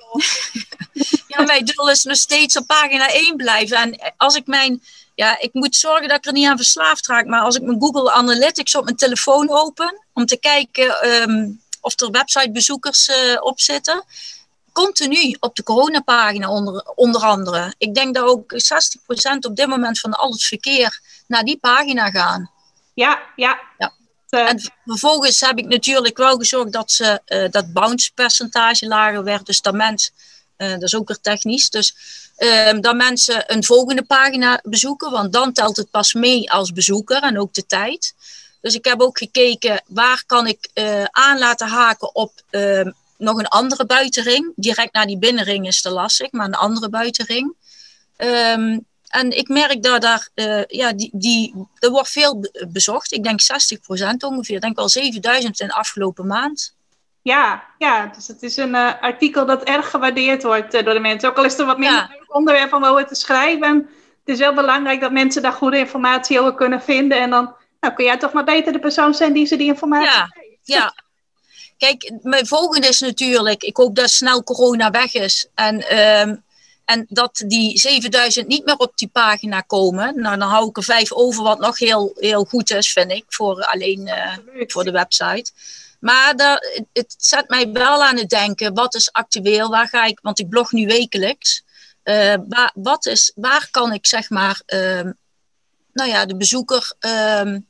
[1.29, 3.77] ja mijn doel is nog steeds op pagina 1 blijven.
[3.77, 4.83] En als ik mijn,
[5.17, 7.81] ja, ik moet zorgen dat ik er niet aan verslaafd raak, maar als ik mijn
[7.81, 13.61] Google Analytics op mijn telefoon open, om te kijken um, of er websitebezoekers uh, op
[13.61, 14.05] zitten,
[14.73, 17.75] continu op de coronapagina onder, onder andere.
[17.79, 22.11] Ik denk dat ook 60% op dit moment van al het verkeer naar die pagina
[22.11, 22.51] gaan.
[22.95, 23.61] Ja, ja.
[23.79, 23.93] ja.
[24.29, 29.25] Eh, en vervolgens heb ik natuurlijk wel gezorgd dat ze, uh, dat bounce percentage lager
[29.25, 29.47] werd.
[29.47, 30.13] Dus dat mensen,
[30.59, 31.97] uh, dat is ook weer technisch, dus
[32.39, 35.11] uh, dat mensen een volgende pagina bezoeken.
[35.11, 38.15] Want dan telt het pas mee als bezoeker en ook de tijd.
[38.61, 40.71] Dus ik heb ook gekeken waar kan ik
[41.11, 44.53] aan laten haken op ehm, nog een andere buitenring.
[44.57, 47.55] Direct naar die binnenring is te lastig, maar een andere buitenring.
[48.17, 53.13] Um, en ik merk dat daar, uh, ja, die, die, er wordt veel bezocht.
[53.13, 53.45] Ik denk 60%
[54.19, 54.55] ongeveer.
[54.55, 56.75] Ik denk wel 7000 in de afgelopen maand.
[57.27, 61.01] Ja, ja, dus het is een uh, artikel dat erg gewaardeerd wordt uh, door de
[61.01, 61.29] mensen.
[61.29, 62.25] Ook al is er wat minder ja.
[62.29, 63.89] onderwerp van over te schrijven.
[64.25, 67.21] Het is wel belangrijk dat mensen daar goede informatie over kunnen vinden.
[67.21, 70.19] En dan nou, kun jij toch maar beter de persoon zijn die ze die informatie
[70.19, 70.27] ja.
[70.27, 70.61] geeft.
[70.63, 70.95] Ja,
[71.79, 75.49] Kijk, mijn volgende is natuurlijk, ik hoop dat snel corona weg is.
[75.55, 76.45] En, um,
[76.85, 80.21] en dat die 7000 niet meer op die pagina komen.
[80.21, 83.25] Nou, dan hou ik er vijf over, wat nog heel, heel goed is, vind ik,
[83.29, 85.53] voor alleen uh, voor de website.
[86.07, 90.19] Maar dat, het zet mij wel aan het denken, wat is actueel, waar ga ik,
[90.23, 91.65] want ik blog nu wekelijks.
[92.05, 95.17] Uh, waar, wat is, waar kan ik zeg maar, um,
[95.93, 97.67] nou ja, de bezoeker um,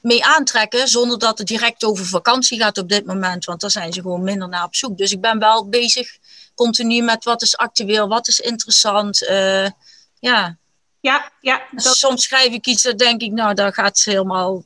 [0.00, 3.44] mee aantrekken zonder dat het direct over vakantie gaat op dit moment.
[3.44, 4.98] Want daar zijn ze gewoon minder naar op zoek.
[4.98, 6.18] Dus ik ben wel bezig
[6.54, 9.22] continu met wat is actueel, wat is interessant.
[9.22, 9.68] Uh,
[10.18, 10.56] ja.
[11.00, 11.62] Ja, ja.
[11.70, 11.96] Dat...
[11.96, 14.64] Soms schrijf ik iets, dat denk ik, nou, dat gaat helemaal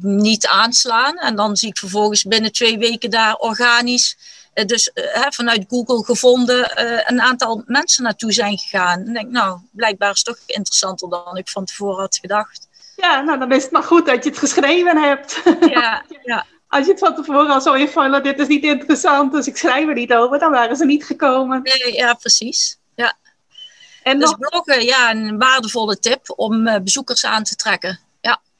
[0.00, 1.18] niet aanslaan.
[1.18, 4.16] En dan zie ik vervolgens binnen twee weken daar organisch,
[4.54, 9.00] uh, dus uh, vanuit Google gevonden, een aantal mensen naartoe zijn gegaan.
[9.06, 12.68] En denk, nou, blijkbaar is het toch interessanter dan ik van tevoren had gedacht.
[12.96, 15.42] Ja, nou dan is het maar goed dat je het geschreven hebt.
[15.68, 16.46] Ja, ja.
[16.68, 19.88] Als je het van tevoren al zo invullen, dit is niet interessant, dus ik schrijf
[19.88, 21.62] er niet over, dan waren ze niet gekomen.
[21.62, 22.78] Nee, ja, precies.
[22.94, 23.16] Ja.
[24.02, 24.38] En dus nog...
[24.38, 28.00] bloggen, ja, een waardevolle tip om bezoekers aan te trekken.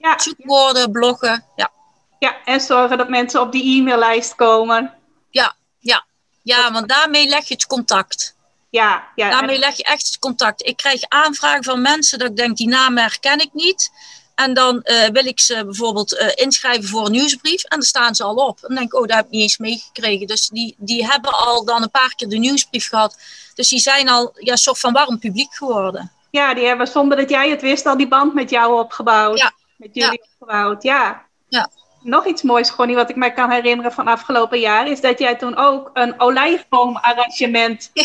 [0.04, 0.18] Ja.
[0.18, 1.70] Zoekwoorden, bloggen, ja.
[2.18, 4.94] Ja, en zorgen dat mensen op die e-maillijst komen.
[5.30, 6.04] Ja, ja.
[6.42, 8.36] Ja, want daarmee leg je het contact.
[8.70, 9.30] Ja, ja.
[9.30, 10.66] Daarmee leg je echt het contact.
[10.66, 13.90] Ik krijg aanvragen van mensen dat ik denk, die naam herken ik niet.
[14.34, 17.62] En dan uh, wil ik ze bijvoorbeeld uh, inschrijven voor een nieuwsbrief.
[17.62, 18.56] En dan staan ze al op.
[18.56, 20.26] En dan denk ik, oh, daar heb ik niet eens meegekregen.
[20.26, 23.18] Dus die, die hebben al dan een paar keer de nieuwsbrief gehad.
[23.54, 26.12] Dus die zijn al ja, een soort van warm publiek geworden.
[26.30, 29.38] Ja, die hebben zonder dat jij het wist al die band met jou opgebouwd.
[29.38, 29.52] Ja.
[29.84, 30.26] Met jullie ja.
[30.30, 31.26] opgebouwd, ja.
[31.48, 31.70] Ja.
[32.00, 34.86] Nog iets moois, Connie, wat ik mij kan herinneren van afgelopen jaar...
[34.88, 38.04] is dat jij toen ook een olijfboomarrangement ja.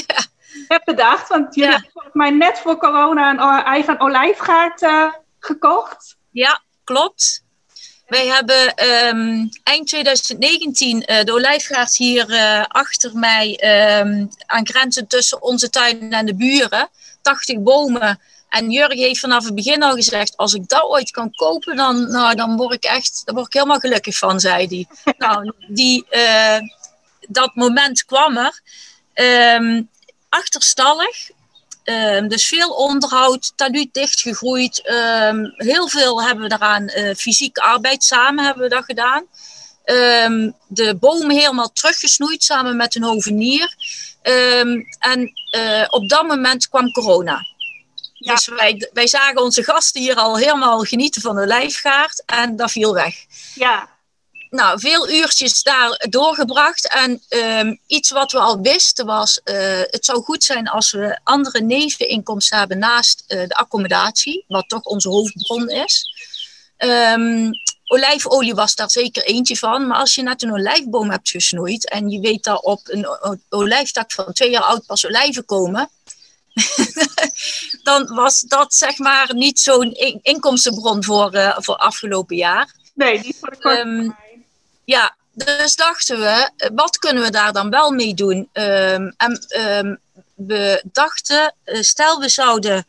[0.68, 1.28] hebt bedacht.
[1.28, 6.18] Want jullie hebben volgens mij net voor corona een eigen olijfgaard uh, gekocht.
[6.32, 7.44] Ja, klopt.
[8.08, 13.60] Wij hebben um, eind 2019 uh, de olijfgaard hier uh, achter mij
[14.00, 16.90] um, aan grenzen tussen onze tuin en de buren.
[17.22, 18.20] 80 bomen.
[18.50, 22.12] En Jurgen heeft vanaf het begin al gezegd: als ik dat ooit kan kopen, dan,
[22.12, 24.88] nou, dan word ik echt dan word ik helemaal gelukkig van, zei hij.
[25.28, 26.58] nou, die, uh,
[27.28, 28.62] dat moment kwam er.
[29.56, 29.90] Um,
[30.30, 31.30] achterstallig,
[31.84, 34.90] Um, dus veel onderhoud, taluut dichtgegroeid.
[34.90, 39.26] Um, heel veel hebben we daaraan, uh, fysieke arbeid samen hebben we dat gedaan.
[40.68, 43.76] De bomen helemaal teruggesnoeid samen met een hovenier.
[45.00, 47.46] en uh, op dat moment kwam corona.
[48.20, 48.34] Ja.
[48.34, 52.72] Dus wij, wij zagen onze gasten hier al helemaal genieten van de lijfgaard en dat
[52.72, 53.16] viel weg.
[53.56, 53.90] Ja.
[54.50, 56.88] nou, veel uurtjes daar doorgebracht.
[56.88, 61.20] En ehm, iets wat we al wisten was, uh, het zou goed zijn als we
[61.24, 66.06] andere neveninkomsten hebben naast uh, de accommodatie, wat toch onze hoofdbron is.
[66.78, 67.52] Um,
[67.86, 69.88] olijfolie was daar zeker eentje van.
[69.88, 73.08] Maar als je net een olijfboom hebt gesnoeid en je weet dat op een
[73.50, 75.90] olijftak van twee jaar oud pas olijven komen,
[77.84, 79.92] dan was dat zeg maar niet zo'n
[80.22, 82.76] inkomstenbron voor, uh, voor afgelopen jaar.
[82.94, 84.16] Nee, niet voor de korte um,
[84.84, 88.50] Ja, dus dachten we, wat kunnen we daar dan wel mee doen?
[88.54, 90.00] Um, en um,
[90.36, 92.86] we dachten, stel we zouden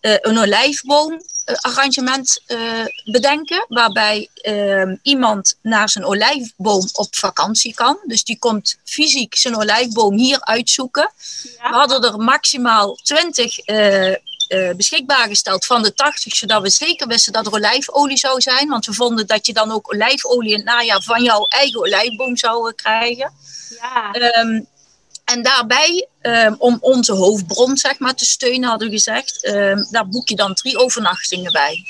[0.00, 0.38] uh, een
[1.44, 7.98] olijfboomarrangement uh, bedenken, waarbij uh, iemand naar zijn olijfboom op vakantie kan.
[8.06, 11.10] Dus die komt fysiek zijn olijfboom hier uitzoeken.
[11.42, 11.70] Ja.
[11.70, 13.56] We hadden er maximaal 20
[14.76, 18.68] beschikbaar gesteld van de 80, zodat we zeker wisten dat er olijfolie zou zijn.
[18.68, 22.36] Want we vonden dat je dan ook olijfolie in het najaar van jouw eigen olijfboom
[22.36, 23.32] zou krijgen.
[23.80, 24.14] Ja.
[24.40, 24.66] Um,
[25.24, 30.08] en daarbij, um, om onze hoofdbron zeg maar, te steunen, hadden we gezegd, um, daar
[30.08, 31.84] boek je dan drie overnachtingen bij.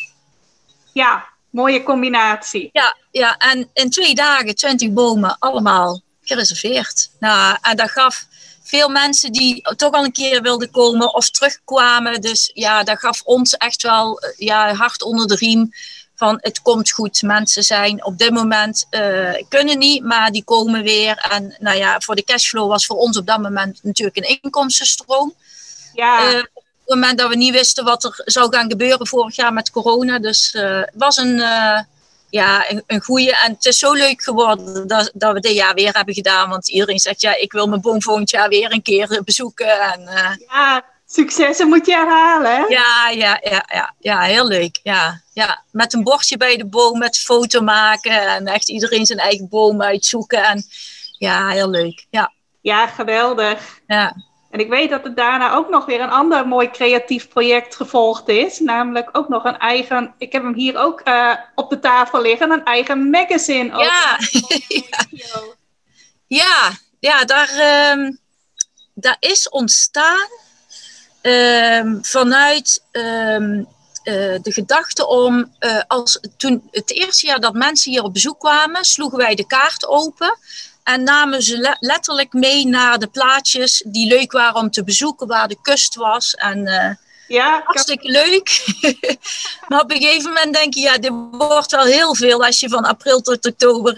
[0.92, 2.70] Ja, mooie combinatie.
[2.72, 7.10] Ja, ja, en in twee dagen twintig bomen allemaal gereserveerd.
[7.20, 8.26] Nou, en dat gaf
[8.62, 12.20] veel mensen die toch al een keer wilden komen of terugkwamen.
[12.20, 15.72] Dus ja, dat gaf ons echt wel ja, hard onder de riem
[16.14, 17.22] van het komt goed.
[17.22, 21.28] Mensen zijn op dit moment uh, kunnen niet, maar die komen weer.
[21.30, 25.34] En nou ja, voor de cashflow was voor ons op dat moment natuurlijk een inkomstenstroom.
[25.94, 26.32] Ja.
[26.32, 29.52] Uh, op het moment dat we niet wisten wat er zou gaan gebeuren vorig jaar
[29.52, 30.18] met corona.
[30.18, 31.36] Dus uh, het was een,
[32.30, 33.36] ja, een, een goede.
[33.44, 36.48] En het is zo leuk geworden dat, dat we dit jaar weer hebben gedaan.
[36.48, 39.80] Want iedereen zegt, ja, ik wil mijn boom volgend jaar weer een keer bezoeken.
[39.80, 40.08] En,
[40.48, 42.50] ja, successen moet je herhalen.
[42.50, 42.64] Hè?
[42.66, 44.80] Ja, ja, ja, ja, ja, heel leuk.
[44.82, 45.62] Ja, ja.
[45.70, 49.82] Met een bordje bij de boom, met foto maken en echt iedereen zijn eigen boom
[49.82, 50.44] uitzoeken.
[50.44, 50.64] En
[51.18, 52.06] ja, heel leuk.
[52.10, 53.80] Ja, ja geweldig.
[53.86, 54.14] Ja.
[54.50, 58.28] En ik weet dat er daarna ook nog weer een ander mooi creatief project gevolgd
[58.28, 58.58] is.
[58.58, 62.50] Namelijk ook nog een eigen, ik heb hem hier ook uh, op de tafel liggen,
[62.50, 63.78] een eigen magazine.
[63.78, 64.18] Ja,
[65.10, 65.40] ja.
[66.42, 66.70] ja.
[67.00, 67.50] ja, daar,
[67.92, 68.18] um,
[68.94, 70.28] daar is ontstaan
[71.22, 73.66] um, vanuit um,
[74.04, 78.38] uh, de gedachte om, uh, als toen het eerste jaar dat mensen hier op bezoek
[78.38, 80.38] kwamen, sloegen wij de kaart open.
[80.82, 85.26] En namen ze le letterlijk mee naar de plaatjes die leuk waren om te bezoeken,
[85.26, 86.34] waar de kust was.
[86.34, 86.90] En uh,
[87.28, 88.64] ja, hartstikke leuk.
[89.68, 92.68] maar op een gegeven moment denk je, ja, dit wordt wel heel veel als je
[92.68, 93.94] van april tot oktober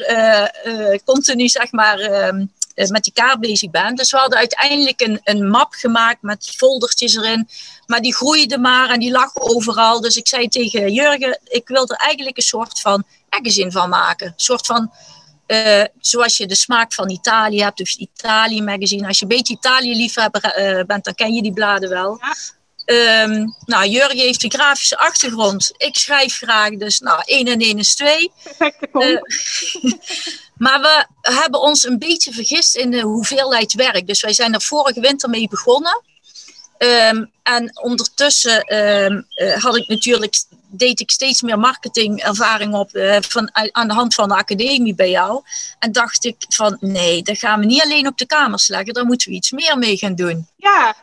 [1.05, 3.95] continu, zeg maar, ehm, eh, met die kaart bezig ben.
[3.95, 7.49] Dus we hadden uiteindelijk een, een map gemaakt met foldertjes erin.
[7.87, 10.01] Maar die groeide maar en die lag overal.
[10.01, 14.27] Dus ik zei tegen Jurgen, ik wil er eigenlijk een soort van magazine van maken.
[14.27, 14.93] Een soort van,
[15.47, 19.07] uh, zoals je de smaak van Italië hebt, dus Italië magazine.
[19.07, 22.21] Als je een beetje Italië-liefhebber uh, bent, dan ken je die bladen wel.
[22.87, 25.73] Um, nou, Jurgen heeft een grafische achtergrond.
[25.77, 28.33] Ik schrijf graag, dus nou, 1 en 1 is 2.
[28.43, 29.93] Perfecte uh,
[30.65, 34.07] Maar we hebben ons een beetje vergist in de hoeveelheid werk.
[34.07, 36.03] Dus wij zijn er vorige winter mee begonnen.
[36.79, 43.17] Um, en ondertussen um, uh, had ik natuurlijk, deed ik steeds meer marketingervaring op uh,
[43.21, 45.43] van, aan de hand van de academie bij jou.
[45.79, 49.05] En dacht ik van nee, dat gaan we niet alleen op de kamers leggen, daar
[49.05, 50.47] moeten we iets meer mee gaan doen.
[50.57, 50.97] Ja,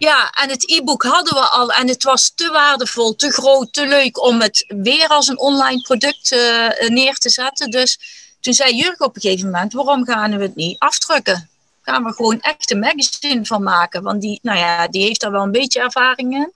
[0.00, 3.86] ja, en het e-book hadden we al en het was te waardevol, te groot, te
[3.86, 7.70] leuk om het weer als een online product uh, neer te zetten.
[7.70, 7.98] Dus
[8.40, 11.50] toen zei Jurgen op een gegeven moment, waarom gaan we het niet afdrukken?
[11.82, 14.02] Gaan we gewoon echt een magazine van maken?
[14.02, 16.52] Want die, nou ja, die heeft daar wel een beetje ervaring in.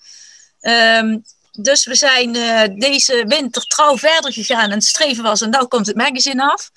[0.71, 5.67] Um, dus we zijn uh, deze winter trouw verder gegaan en streven was, en nou
[5.67, 6.71] komt het magazine af.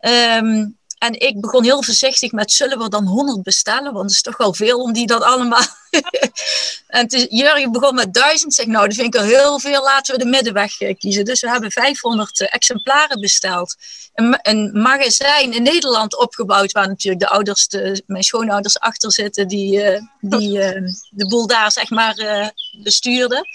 [0.00, 3.92] Um, en ik begon heel voorzichtig met, zullen we dan 100 bestellen?
[3.92, 5.62] Want het is toch wel veel om die dat allemaal...
[6.86, 8.54] en toen, Jurgen begon met 1000.
[8.54, 9.82] Zeg, nou, dat vind ik al heel veel.
[9.82, 11.24] Laten we de middenweg eh, kiezen.
[11.24, 13.76] Dus we hebben 500 eh, exemplaren besteld.
[14.14, 19.48] Een, een magazijn in Nederland opgebouwd, waar natuurlijk de ouders, de, mijn schoonouders achter zitten,
[19.48, 22.48] die, uh, die uh, de boel daar, zeg maar, uh,
[22.82, 23.48] bestuurden.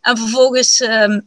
[0.00, 0.76] En vervolgens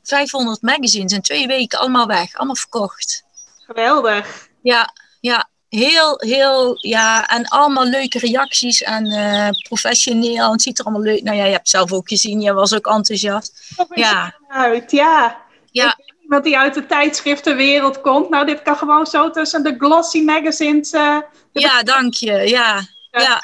[0.04, 3.24] 500 ehm, magazines in twee weken allemaal weg, allemaal verkocht.
[3.66, 4.50] Geweldig.
[4.62, 10.52] Ja, ja heel, heel, ja, en allemaal leuke reacties en uh, professioneel.
[10.52, 11.24] Het ziet er allemaal leuk.
[11.24, 13.74] Nou ja, je hebt zelf ook gezien, je was ook enthousiast.
[13.90, 14.36] Ja.
[14.48, 15.42] Uit, ja.
[15.72, 15.98] Ja.
[16.22, 18.30] Iemand die uit de tijdschriftenwereld komt.
[18.30, 20.94] Nou, dit kan gewoon zo tussen de glossy magazines.
[20.94, 21.18] Uh,
[21.52, 22.32] ja, dank je.
[22.32, 23.44] Ja, ja.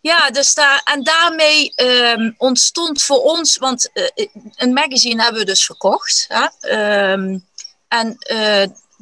[0.00, 0.30] ja.
[0.30, 5.64] dus daar, en daarmee um, ontstond voor ons, want uh, een magazine hebben we dus
[5.64, 6.26] verkocht.
[6.28, 7.12] Hè?
[7.12, 7.46] Um,
[7.88, 8.16] en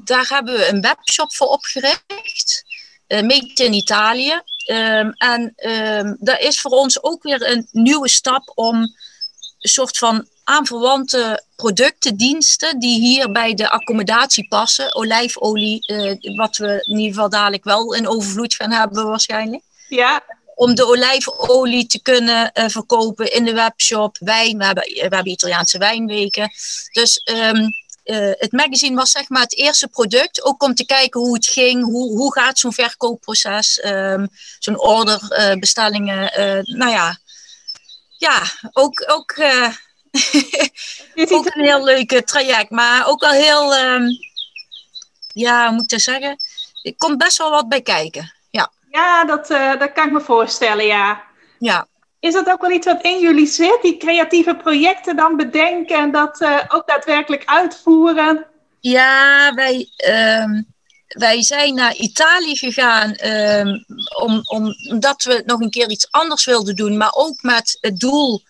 [0.05, 2.64] daar hebben we een webshop voor opgericht.
[3.09, 4.40] Uh, Made in Italië.
[4.70, 9.99] Um, en um, dat is voor ons ook weer een nieuwe stap om een soort
[9.99, 14.94] van aanverwante producten, diensten die hier bij de accommodatie passen.
[14.94, 19.62] Olijfolie, uh, wat we in ieder geval dadelijk wel in overvloed gaan hebben waarschijnlijk.
[19.88, 20.24] Ja.
[20.55, 24.16] Om de olijfolie te kunnen uh, verkopen in de webshop.
[24.20, 26.51] Wijn, we hebben, we hebben Italiaanse wijnweken.
[26.92, 27.70] Dus um,
[28.07, 30.44] uh, het magazine was zeg maar het eerste product.
[30.44, 31.84] Ook om te kijken hoe het ging.
[31.84, 33.84] Hoe, hoe gaat zo'n verkoopproces?
[33.84, 34.28] Um,
[34.59, 36.30] zo'n orderbestellingen.
[36.64, 37.18] nou ja,
[38.16, 38.42] ja,
[38.72, 39.04] ook...
[39.07, 39.34] ook
[41.36, 44.09] ook een heel leuk traject, maar ook wel heel, um,
[45.32, 46.36] ja, hoe moet ik dat zeggen?
[46.82, 48.34] Er komt best wel wat bij kijken.
[48.50, 49.46] Ja, ja dat,
[49.78, 51.24] dat kan ik me voorstellen, ja.
[51.59, 51.86] Ja.
[52.27, 56.11] Is dat ook wel iets wat in jullie zit, die creatieve projecten dan bedenken en
[56.12, 58.47] dat uh, ook daadwerkelijk uitvoeren?
[58.81, 59.89] Ja, wij,
[60.43, 60.66] um,
[61.09, 63.85] wij zijn naar Italië gegaan um,
[64.20, 68.01] om, om, omdat we nog een keer iets anders wilden doen, maar ook met het
[68.01, 68.43] doel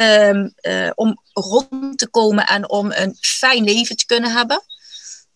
[0.00, 4.62] um, uh, om rond te komen en om een fijn leven te kunnen hebben.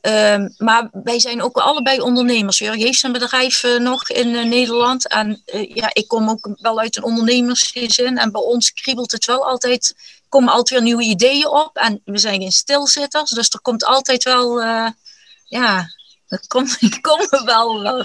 [0.03, 2.59] Um, maar wij zijn ook allebei ondernemers.
[2.59, 5.09] Jurgen heeft zijn bedrijf uh, nog in uh, Nederland.
[5.09, 8.19] En uh, ja, ik kom ook wel uit een ondernemersgezin.
[8.19, 9.95] En bij ons kriebelt het wel altijd.
[10.29, 11.77] komen altijd weer nieuwe ideeën op.
[11.77, 13.31] En we zijn geen stilzitters.
[13.31, 14.61] Dus er komt altijd wel.
[15.45, 15.91] ja,
[16.29, 18.05] er komt, komen wel, wel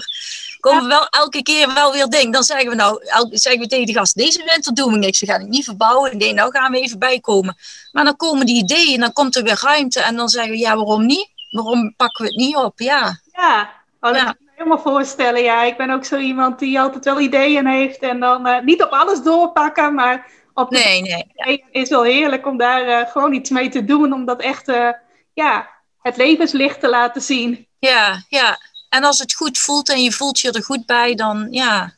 [0.60, 2.32] komen we wel elke keer wel weer ding.
[2.32, 2.98] Dan zeggen we nou,
[3.30, 5.20] zeggen we tegen de gast, deze winter doen we niks.
[5.20, 6.16] We gaan het niet verbouwen.
[6.16, 7.56] Nee, nou gaan we even bijkomen.
[7.92, 10.00] Maar dan komen die ideeën, dan komt er weer ruimte.
[10.00, 11.34] En dan zeggen we, ja, waarom niet?
[11.50, 12.78] Waarom pakken we het niet op?
[12.78, 13.20] Ja.
[13.32, 13.70] Ja,
[14.00, 14.24] oh, dat ja.
[14.24, 15.42] kan ik me helemaal voorstellen.
[15.42, 17.98] Ja, ik ben ook zo iemand die altijd wel ideeën heeft.
[17.98, 21.24] En dan uh, niet op alles doorpakken, maar op nee, nee.
[21.34, 24.12] Het is wel heerlijk om daar uh, gewoon iets mee te doen.
[24.12, 24.90] Om dat echt, uh,
[25.34, 25.70] ja,
[26.00, 27.66] het levenslicht te laten zien.
[27.78, 28.58] Ja, ja.
[28.88, 31.94] En als het goed voelt en je voelt je er goed bij, dan ja.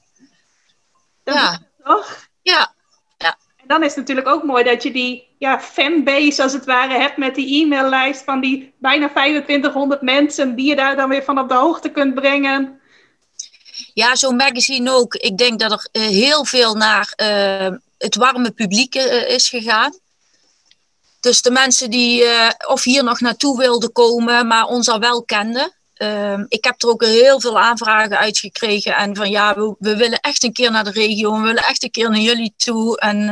[1.24, 1.58] Ja.
[1.84, 2.28] Toch?
[2.42, 2.74] Ja.
[3.16, 3.36] ja.
[3.56, 6.98] En dan is het natuurlijk ook mooi dat je die ja, fanbase als het ware
[6.98, 11.38] hebt met die e-maillijst van die bijna 2500 mensen die je daar dan weer van
[11.38, 12.80] op de hoogte kunt brengen.
[13.94, 15.14] Ja, zo'n magazine ook.
[15.14, 19.98] Ik denk dat er uh, heel veel naar uh, het warme publiek uh, is gegaan.
[21.20, 22.24] Dus de mensen die
[22.66, 25.72] of hier nog naartoe wilden komen, maar ons al wel kenden.
[26.02, 28.96] Um, ik heb er ook heel veel aanvragen uitgekregen.
[28.96, 31.36] En van ja, we, we, willen echt een keer naar de regio.
[31.36, 32.98] We willen echt een keer naar jullie toe.
[32.98, 33.28] En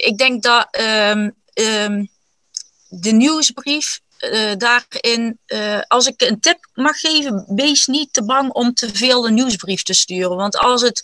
[0.00, 2.08] ik denk dat um, um,
[2.88, 8.52] de nieuwsbrief uh, daarin, uh, als ik een tip mag geven, wees niet te bang
[8.52, 10.36] om te veel een nieuwsbrief te sturen.
[10.36, 11.02] Want als, het,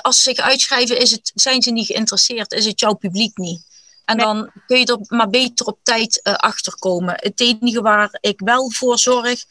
[0.00, 3.66] als ze zich uitschrijven, is het, zijn ze niet geïnteresseerd, is het jouw publiek niet.
[4.04, 7.14] En dan kun je er maar beter op tijd uh, achter komen.
[7.16, 9.44] Het enige waar ik wel voor zorg,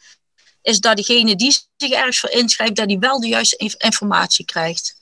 [0.62, 4.97] is dat degene die zich ergens voor inschrijft, dat die wel de juiste informatie krijgt.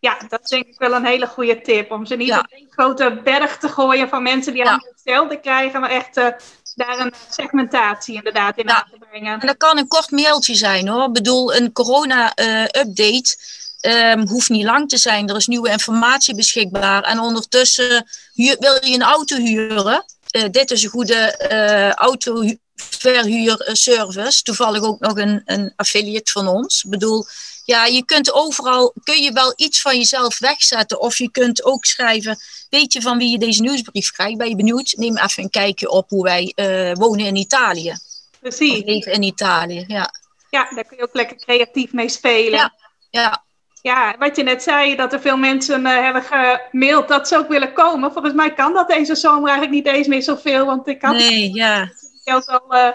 [0.00, 1.90] Ja, dat is denk ik wel een hele goede tip.
[1.90, 2.38] Om ze niet ja.
[2.38, 4.82] op een grote berg te gooien van mensen die ja.
[4.90, 6.26] hetzelfde krijgen, maar echt uh,
[6.74, 8.74] daar een segmentatie inderdaad in ja.
[8.74, 9.40] aan te brengen.
[9.40, 11.06] En dat kan een kort mailtje zijn hoor.
[11.06, 13.36] Ik bedoel, een corona-update
[13.80, 15.28] uh, um, hoeft niet lang te zijn.
[15.28, 17.02] Er is nieuwe informatie beschikbaar.
[17.02, 20.04] En ondertussen huur, wil je een auto huren.
[20.36, 24.42] Uh, dit is een goede uh, auto verhuurservice.
[24.42, 26.84] Toevallig ook nog een, een affiliate van ons.
[26.84, 27.26] Ik bedoel,
[27.64, 31.00] ja, je kunt overal, kun je wel iets van jezelf wegzetten.
[31.00, 32.38] Of je kunt ook schrijven,
[32.70, 34.38] weet je van wie je deze nieuwsbrief krijgt?
[34.38, 34.94] Ben je benieuwd?
[34.96, 37.94] Neem even een kijkje op hoe wij uh, wonen in Italië.
[38.40, 38.78] Precies.
[38.78, 40.10] Of leven in Italië, ja.
[40.50, 42.58] Ja, daar kun je ook lekker creatief mee spelen.
[42.58, 42.74] Ja,
[43.10, 43.44] ja.
[43.82, 47.48] Ja, wat je net zei, dat er veel mensen uh, hebben gemaild dat ze ook
[47.48, 48.12] willen komen.
[48.12, 50.66] Volgens mij kan dat deze zomer eigenlijk niet eens meer zoveel.
[50.66, 51.90] Want ik had nee, ja
[52.24, 52.88] al, uh,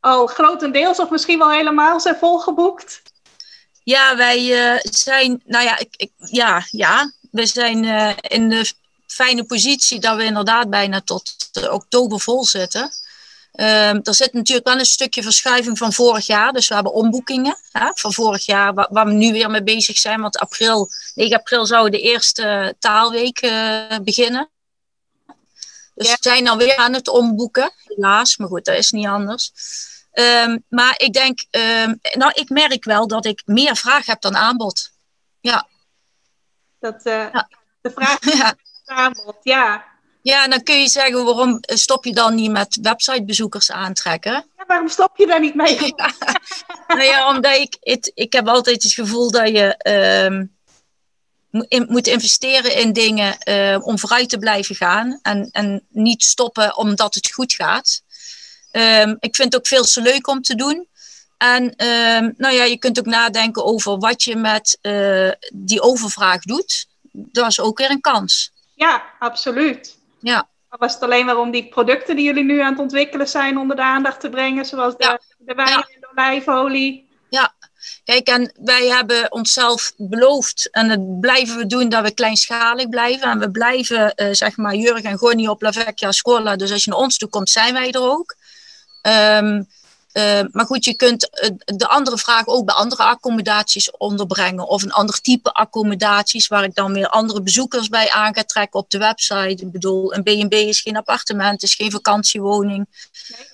[0.00, 3.02] al grotendeels of misschien wel helemaal zijn volgeboekt?
[3.88, 8.72] Ja, wij uh, zijn, nou ja, ik, ik, ja, ja, we zijn uh, in de
[9.06, 11.34] fijne positie dat we inderdaad bijna tot
[11.70, 12.82] oktober vol zitten.
[12.82, 16.52] Um, er zit natuurlijk wel een stukje verschuiving van vorig jaar.
[16.52, 19.98] Dus we hebben omboekingen hè, van vorig jaar, waar, waar, we nu weer mee bezig
[19.98, 20.20] zijn.
[20.20, 24.50] Want april, 9 april zou de eerste taalweek uh, beginnen.
[25.94, 28.36] Dus we zijn dan weer aan het omboeken, helaas.
[28.36, 29.52] Maar goed, dat is niet anders.
[30.20, 34.36] Um, maar ik denk, um, nou, ik merk wel dat ik meer vraag heb dan
[34.36, 34.90] aanbod.
[35.40, 35.68] Ja.
[36.80, 37.48] Dat, uh, ja.
[37.80, 38.54] De vraag is ja.
[38.84, 39.84] aanbod, ja.
[40.22, 44.46] Ja, en dan kun je zeggen, waarom stop je dan niet met websitebezoekers aantrekken?
[44.56, 45.86] Ja, waarom stop je daar niet mee?
[45.96, 46.12] ja.
[46.86, 49.90] nou ja, omdat ik, het, ik heb altijd het gevoel dat je...
[50.26, 50.56] Um,
[51.68, 56.76] in, moet investeren in dingen uh, om vooruit te blijven gaan en, en niet stoppen
[56.76, 58.02] omdat het goed gaat.
[58.70, 60.86] Ehm, ik vind het ook veel te leuk om te doen.
[61.38, 66.42] En ehm, nou ja, je kunt ook nadenken over wat je met eh, die overvraag
[66.42, 66.86] doet.
[67.12, 68.52] Dat is ook weer een kans.
[68.74, 69.98] Ja, absoluut.
[70.20, 70.48] Ja.
[70.68, 73.76] Was het alleen maar om die producten die jullie nu aan het ontwikkelen zijn onder
[73.76, 75.20] de aandacht te brengen, zoals de, Ja.
[75.38, 75.76] de wijn Ja.
[75.76, 77.08] en de olijfolie?
[77.30, 77.54] Ja,
[78.04, 83.30] kijk, en wij hebben onszelf beloofd, en dat blijven we doen, dat we kleinschalig blijven.
[83.30, 86.56] En we blijven, eh, zeg maar, Jurgen en Gonnie op La Vecchia Scuola.
[86.56, 88.36] Dus als je naar ons toe komt, zijn wij er ook.
[89.02, 89.62] Ehm,
[90.12, 94.68] eh, maar goed, je kunt eh, de andere vraag ook bij andere accommodaties onderbrengen.
[94.68, 98.80] Of een ander type accommodaties, waar ik dan weer andere bezoekers bij aan ga trekken
[98.80, 99.64] op de website.
[99.64, 102.86] Ik bedoel, een B&B is geen appartement, is geen vakantiewoning.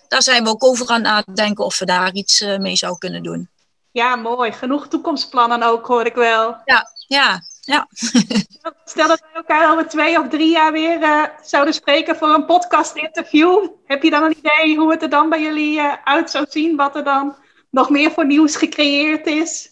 [0.08, 3.00] Daar zijn we ook over aan het nadenken of we daar iets eh, mee zouden
[3.00, 3.48] kunnen doen.
[3.90, 4.52] Ja, mooi.
[4.52, 6.56] Genoeg toekomstplannen ook, hoor ik wel.
[6.64, 7.88] Ja, ja, ja.
[8.84, 12.46] Stel dat wij elkaar over twee of drie jaar weer eh, zouden spreken voor een
[12.46, 13.68] podcast-interview.
[13.86, 16.76] Heb je dan een idee hoe het er dan bij jullie eh, uit zou zien?
[16.76, 17.36] Wat er dan
[17.70, 19.70] nog meer voor nieuws gecreëerd is?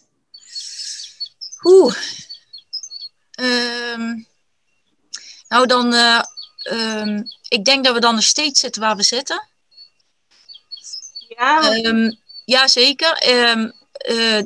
[1.63, 1.95] Oeh.
[3.31, 4.15] Ehm,
[5.47, 5.93] nou, dan.
[5.93, 6.21] eh,
[6.61, 9.47] ehm, ik denk dat we dan nog steeds zitten waar we zitten.
[11.37, 12.11] Ja, Ehm
[12.45, 13.13] ja, zeker.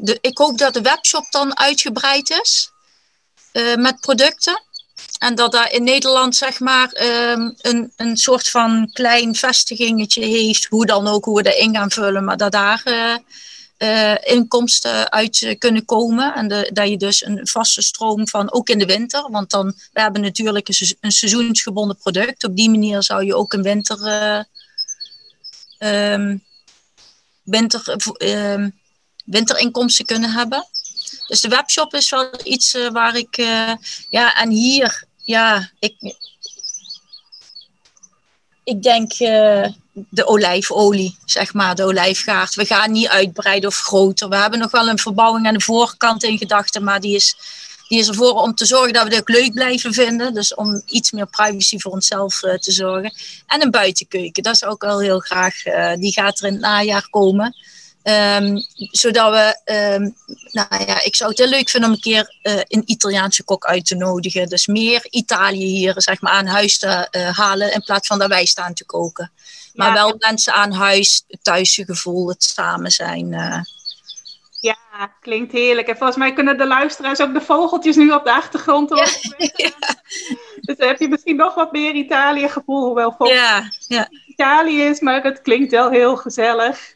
[0.01, 2.71] De, ik hoop dat de webshop dan uitgebreid is
[3.77, 4.61] met producten.
[5.19, 10.65] En dat daar in Nederland, zeg maar, ehm, een, een soort van klein vestigingetje heeft.
[10.65, 12.23] Hoe dan ook, hoe we dat in gaan vullen.
[12.23, 13.15] Maar dat daar eh,
[13.77, 16.35] eh, inkomsten uit eh, kunnen komen.
[16.35, 19.31] En dat je dus een vaste stroom van, ook in de winter.
[19.31, 22.43] Want dan, we hebben natuurlijk een, seizo- een seizoensgebonden product.
[22.43, 24.05] Op die manier zou je ook een winter...
[24.05, 24.43] eh,
[26.13, 26.37] ehm,
[27.43, 28.69] winter, ehm,
[29.25, 30.67] winterinkomsten kunnen hebben.
[31.27, 33.37] Dus de webshop is wel iets eh, waar ik.
[33.37, 33.73] eh,
[34.09, 36.15] ja, en hier, ja, ik.
[38.63, 42.55] Ik denk eh, de olijfolie, zeg maar, de olijfgaard.
[42.55, 44.29] We gaan niet uitbreiden of groter.
[44.29, 47.35] We hebben nog wel een verbouwing aan de voorkant in gedachten, maar die is,
[47.87, 50.33] die is ervoor om te zorgen dat we het leuk blijven vinden.
[50.33, 53.13] Dus om iets meer privacy voor onszelf te zorgen.
[53.47, 55.55] En een buitenkeuken, dat is ook wel heel graag.
[55.99, 57.55] die gaat er in het najaar komen.
[58.07, 58.57] Ehm,
[58.91, 60.01] zodat we, ehm,
[60.51, 63.65] nou ja, ik zou het heel leuk vinden om een keer eh, een Italiaanse kok
[63.65, 64.47] uit te nodigen.
[64.49, 68.29] Dus meer Italië hier, zeg maar, aan huis te eh, halen in plaats van dat
[68.29, 69.31] wij staan te koken.
[69.73, 69.93] Maar Ja.
[69.93, 73.33] wel mensen aan huis, het thuisgevoel, het samen zijn.
[73.33, 73.59] eh.
[74.59, 74.77] ja,
[75.21, 75.87] klinkt heerlijk.
[75.87, 79.11] En volgens mij kunnen de luisteraars ook de vogeltjes nu op de achtergrond horen.
[80.61, 84.09] Dus dan heb je misschien nog wat meer Italië-gevoel, hoewel volgens ja, ja.
[84.27, 86.95] Italië is, maar het klinkt wel heel gezellig.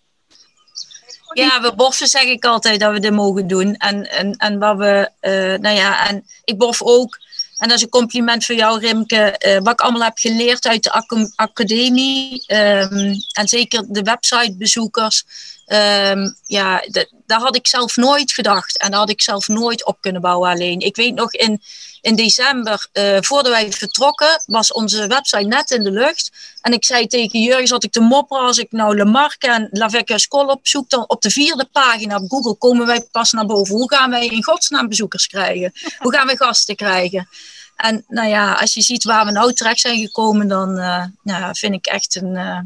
[1.34, 3.75] Ja, we boffen zeg ik altijd dat we dit mogen doen.
[3.75, 7.19] En, en, en wat we, eh, nou ja, en ik bof ook.
[7.57, 9.15] En dat is een compliment voor jou, Rimke.
[9.15, 12.43] eh, wat ik allemaal heb geleerd uit de academie.
[12.47, 15.23] ehm, en zeker de websitebezoekers.
[15.72, 18.78] Ehm, ja, dat, daar had ik zelf nooit gedacht.
[18.78, 20.80] En daar had ik zelf nooit op kunnen bouwen alleen.
[20.80, 21.61] Ik weet nog in,
[22.01, 26.32] in december, eh, voordat wij vertrokken, was onze website net in de lucht.
[26.61, 29.89] En ik zei tegen Jurgen, zat ik te mopperen, als ik nou Lamarck en La
[29.89, 33.76] Vecchia School opzoek, dan op de vierde pagina op Google komen wij pas naar boven.
[33.76, 35.72] Hoe gaan wij in godsnaam bezoekers krijgen?
[36.03, 37.28] Hoe gaan we gasten krijgen?
[37.76, 41.57] En nou ja, als je ziet waar we nou terecht zijn gekomen, dan eh, nou,
[41.57, 42.59] vind ik echt een, eh,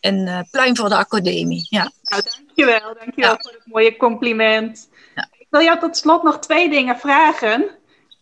[0.00, 1.66] een pluim voor de academie.
[1.68, 1.92] Ja.
[2.10, 2.94] Nou, dankjewel.
[2.94, 3.36] Dankjewel Ja.
[3.40, 4.88] voor het mooie compliment.
[5.14, 5.28] Ja.
[5.38, 7.70] Ik wil jou tot slot nog twee dingen vragen.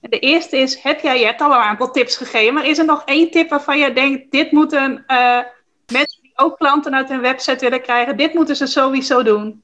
[0.01, 2.85] De eerste is, heb jij, je hebt al een aantal tips gegeven, maar is er
[2.85, 5.41] nog één tip waarvan jij denkt, dit moeten eh,
[5.87, 9.63] mensen die ook klanten uit hun website willen krijgen, dit moeten ze sowieso doen?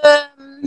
[0.00, 0.64] Ehm,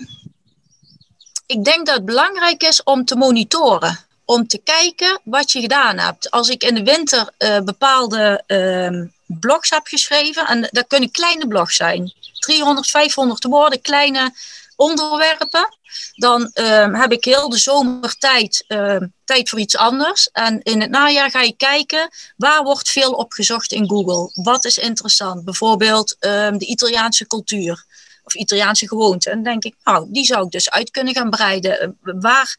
[1.45, 3.97] ik denk dat het belangrijk is om te monitoren.
[4.25, 6.31] Om te kijken wat je gedaan hebt.
[6.31, 9.07] Als ik in de winter eh, bepaalde ehm,
[9.39, 14.33] blogs heb geschreven, en dat kunnen kleine blogs zijn, 300, 500 woorden, kleine
[14.75, 15.77] onderwerpen,
[16.15, 20.29] dan ehm, heb ik heel de zomer tijd, ehm, tijd voor iets anders.
[20.31, 24.43] En in het najaar ga je kijken waar wordt veel opgezocht in Google.
[24.43, 25.45] Wat is interessant?
[25.45, 27.85] Bijvoorbeeld ehm, de Italiaanse cultuur
[28.23, 29.31] of Italiaanse gewoonten.
[29.31, 31.97] En dan denk ik, nou, die zou ik dus uit kunnen gaan breiden.
[32.01, 32.57] Waar,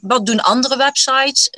[0.00, 1.50] wat doen andere websites?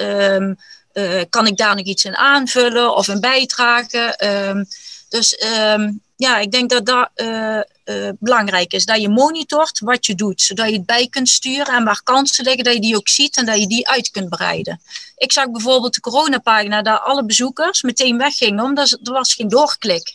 [0.96, 4.16] Eh, kan ik daar nog iets in aanvullen of in bijdragen?
[4.18, 4.64] Ehm,
[5.08, 8.84] dus ehm, ja, ik denk dat dat eh, eh, belangrijk is.
[8.84, 12.44] Dat je monitort wat je doet, zodat je het bij kunt sturen en waar kansen
[12.44, 14.80] liggen, dat je die ook ziet en dat je die uit kunt breiden.
[15.16, 20.14] Ik zag bijvoorbeeld de coronapagina, dat alle bezoekers meteen weggingen, omdat er was geen doorklik.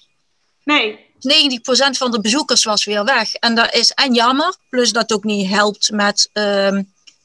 [0.63, 3.33] Nee, 90% van de bezoekers was weer weg.
[3.33, 6.83] En dat is en jammer, plus dat ook niet helpt met ehm,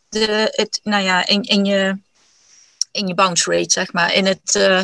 [0.08, 2.04] de, het, nou ja, in, in, je,
[2.96, 4.14] in je bounce rate, zeg maar.
[4.14, 4.82] In het, eh,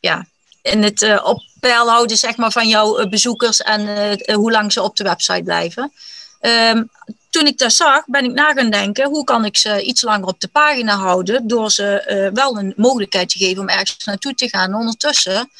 [0.00, 0.26] ja,
[0.62, 4.82] in het uh, op peil houden zeg maar, van jouw bezoekers en hoe lang ze
[4.82, 5.92] op de website blijven.
[6.40, 6.90] Um,
[7.30, 10.26] toen ik dat zag, ben ik na gaan denken, hoe kan ik ze iets langer
[10.26, 14.48] op de pagina houden door ze wel een mogelijkheid te geven om ergens naartoe te
[14.48, 14.74] gaan.
[14.74, 15.50] ondertussen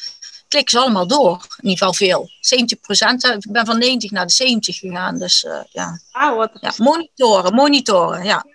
[0.53, 1.45] klikken ze allemaal door.
[1.57, 2.29] In ieder geval veel.
[2.39, 3.23] 70 procent.
[3.23, 5.17] Ik ben van 90 naar de 70 gegaan.
[5.17, 5.99] Dus uh, ja.
[6.11, 6.73] Ah, wat ja.
[6.77, 8.45] Monitoren, monitoren, ja.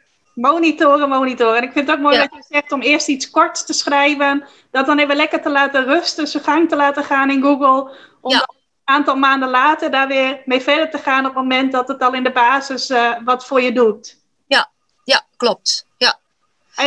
[0.41, 1.57] Monitoren, monitoren.
[1.57, 4.47] En ik vind het ook mooi dat je zegt om eerst iets korts te schrijven.
[4.70, 7.97] Dat dan even lekker te laten rusten, zijn gang te laten gaan in Google.
[8.20, 8.41] Om ja.
[8.41, 12.03] een aantal maanden later daar weer mee verder te gaan op het moment dat het
[12.03, 14.16] al in de basis uh, wat voor je doet.
[14.47, 14.70] Ja,
[15.05, 15.86] ja klopt.
[15.97, 16.18] Ja.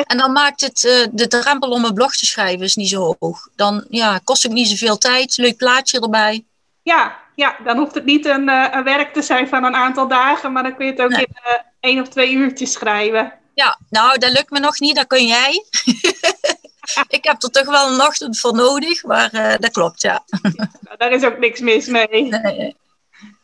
[0.05, 3.15] En dan maakt het uh, de drempel om een blog te schrijven is niet zo
[3.19, 3.47] hoog.
[3.55, 6.45] Dan ja, kost het niet zoveel tijd, leuk plaatje erbij.
[6.83, 10.07] Ja, ja, dan hoeft het niet een, uh, een werk te zijn van een aantal
[10.07, 11.27] dagen, maar dan kun je het ook in
[11.79, 13.39] één of twee uurtjes schrijven.
[13.53, 15.65] Ja, nou, dat lukt me nog niet, dat kun jij.
[17.17, 20.23] ik heb er toch wel een ochtend voor nodig, maar uh, dat klopt, ja.
[20.81, 22.23] Nou, daar is ook niks mis mee.
[22.23, 22.75] Nee.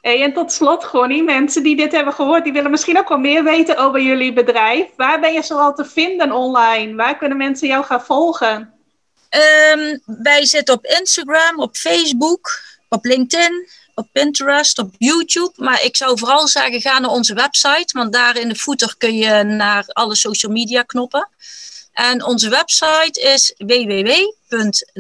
[0.02, 3.18] Hey, en tot slot, Gonnie, mensen die dit hebben gehoord, die willen misschien ook wel
[3.18, 4.88] meer weten over jullie bedrijf.
[4.96, 6.96] Waar ben je zoal te vinden online?
[6.96, 8.74] Waar kunnen mensen jou gaan volgen?
[9.30, 13.68] Um, wij zitten op Instagram, op Facebook, op LinkedIn,
[13.98, 15.52] op Pinterest, op YouTube.
[15.56, 17.88] Maar ik zou vooral zeggen, ga naar onze website.
[17.92, 21.30] Want daar in de footer kun je naar alle social media knoppen.
[21.94, 24.92] En onze website is www.lemarke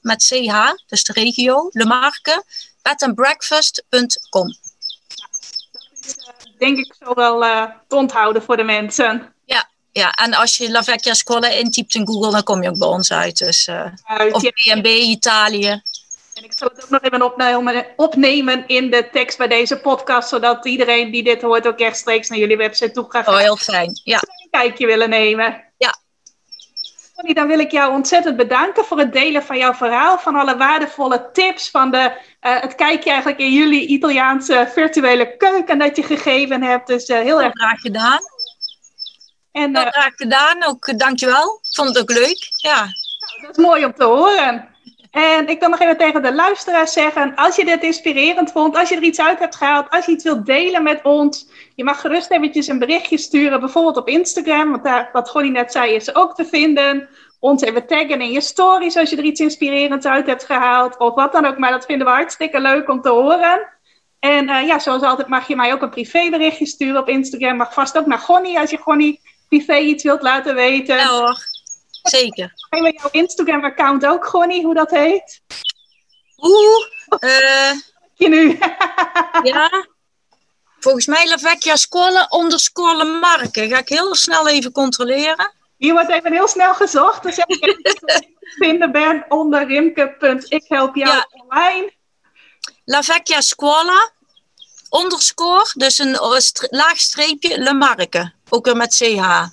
[0.00, 2.44] met ch, dus de regio, lemarke,
[2.82, 4.56] bedandbreakfast.com.
[6.58, 9.34] Denk ik zo wel uh, te onthouden voor de mensen.
[9.44, 12.78] Ja, ja, en als je La Vecchia Scuola intypt in Google, dan kom je ook
[12.78, 13.38] bij ons uit.
[13.38, 15.82] Dus, uh, uit of BNB Italië.
[16.34, 20.28] En ik zal het ook nog even opnemen, opnemen in de tekst bij deze podcast,
[20.28, 23.28] zodat iedereen die dit hoort ook rechtstreeks naar jullie website toe gaat.
[23.28, 24.00] Oh, heel fijn.
[24.04, 24.16] Ja.
[24.16, 25.64] Een kijkje willen nemen.
[25.76, 25.94] Ja.
[27.14, 30.56] Connie, dan wil ik jou ontzettend bedanken voor het delen van jouw verhaal, van alle
[30.56, 36.02] waardevolle tips, van de, uh, het kijkje eigenlijk in jullie Italiaanse virtuele keuken dat je
[36.02, 36.86] gegeven hebt.
[36.86, 38.20] Dus uh, heel erg graag gedaan.
[39.52, 41.60] En, uh, graag gedaan, ook dankjewel.
[41.62, 42.50] Vond het ook leuk.
[42.56, 42.76] Ja.
[42.76, 44.71] Nou, dat is mooi om te horen.
[45.12, 48.88] En ik wil nog even tegen de luisteraars zeggen, als je dit inspirerend vond, als
[48.88, 52.00] je er iets uit hebt gehaald, als je iets wilt delen met ons, je mag
[52.00, 56.14] gerust eventjes een berichtje sturen, bijvoorbeeld op Instagram, want daar, wat Gonnie net zei, is
[56.14, 57.08] ook te vinden.
[57.40, 61.14] Ons even taggen in je stories als je er iets inspirerends uit hebt gehaald, of
[61.14, 63.68] wat dan ook, maar dat vinden we hartstikke leuk om te horen.
[64.18, 67.72] En uh, ja, zoals altijd mag je mij ook een privéberichtje sturen op Instagram, mag
[67.72, 70.96] vast ook naar Gonnie als je Gonnie privé iets wilt laten weten.
[72.02, 72.52] Zeker.
[72.68, 75.40] Hebben jouw Instagram-account ook, Gonnie, hoe dat heet?
[76.36, 76.86] Oeh,
[77.20, 77.72] uh,
[78.14, 78.58] je nu?
[79.52, 79.86] ja.
[80.78, 83.68] Volgens mij Lavecchia Scola onderscore Marken.
[83.68, 85.52] Ga ik heel snel even controleren.
[85.76, 87.22] Hier wordt even heel snel gezocht.
[87.22, 87.80] Dus ik
[88.62, 91.28] vinden ben onder rimke.ik help jou ja.
[91.30, 91.92] online.
[92.84, 94.12] Lavecchia Scuola
[94.88, 96.18] onderscore, dus een
[96.70, 98.32] laag streepje, Le Marke.
[98.48, 99.46] Ook weer met CH.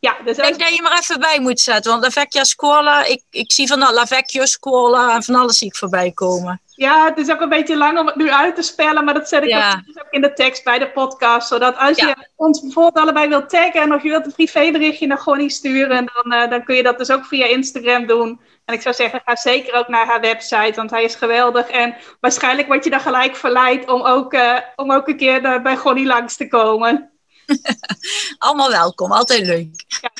[0.00, 1.90] Ja, dus ik denk dat je maar even bij moet zetten.
[1.90, 5.66] Want La Vecchia Scuola, ik, ik zie van La Vecchia Scuola en van alles zie
[5.66, 6.60] ik voorbij komen.
[6.74, 9.04] Ja, het is ook een beetje lang om het nu uit te spellen.
[9.04, 11.48] Maar dat zet ik ook, dus ook in de tekst bij de podcast.
[11.48, 13.94] Zodat als je ons bijvoorbeeld allebei wilt taggen...
[13.94, 16.10] of je wilt een privéberichtje naar Gonnie sturen...
[16.14, 18.40] Dan, uh, dan kun je dat dus ook via Instagram doen.
[18.64, 21.68] En ik zou zeggen, ga zeker ook naar haar website, want hij is geweldig.
[21.68, 25.76] En waarschijnlijk word je dan gelijk verleid om ook, uh, om ook een keer bij
[25.76, 27.09] Gonnie langs te komen.
[28.38, 29.84] Allemaal welkom, altijd leuk.
[30.00, 30.10] Ja.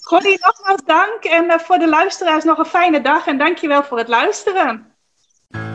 [0.00, 1.24] Gonnie, nogmaals dank.
[1.24, 3.26] En uh, voor de luisteraars nog een fijne dag.
[3.26, 4.86] En dankjewel voor het luisteren.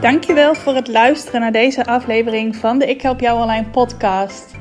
[0.02, 4.52] Dankjewel voor het luisteren naar deze aflevering van de Ik Help Jou Online podcast.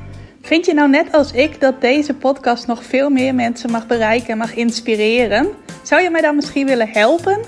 [0.41, 4.29] Vind je nou net als ik dat deze podcast nog veel meer mensen mag bereiken
[4.29, 5.47] en mag inspireren?
[5.83, 7.39] Zou je mij dan misschien willen helpen?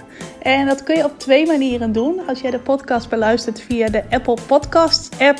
[0.42, 2.28] En dat kun je op twee manieren doen.
[2.28, 5.40] Als jij de podcast beluistert via de Apple Podcasts app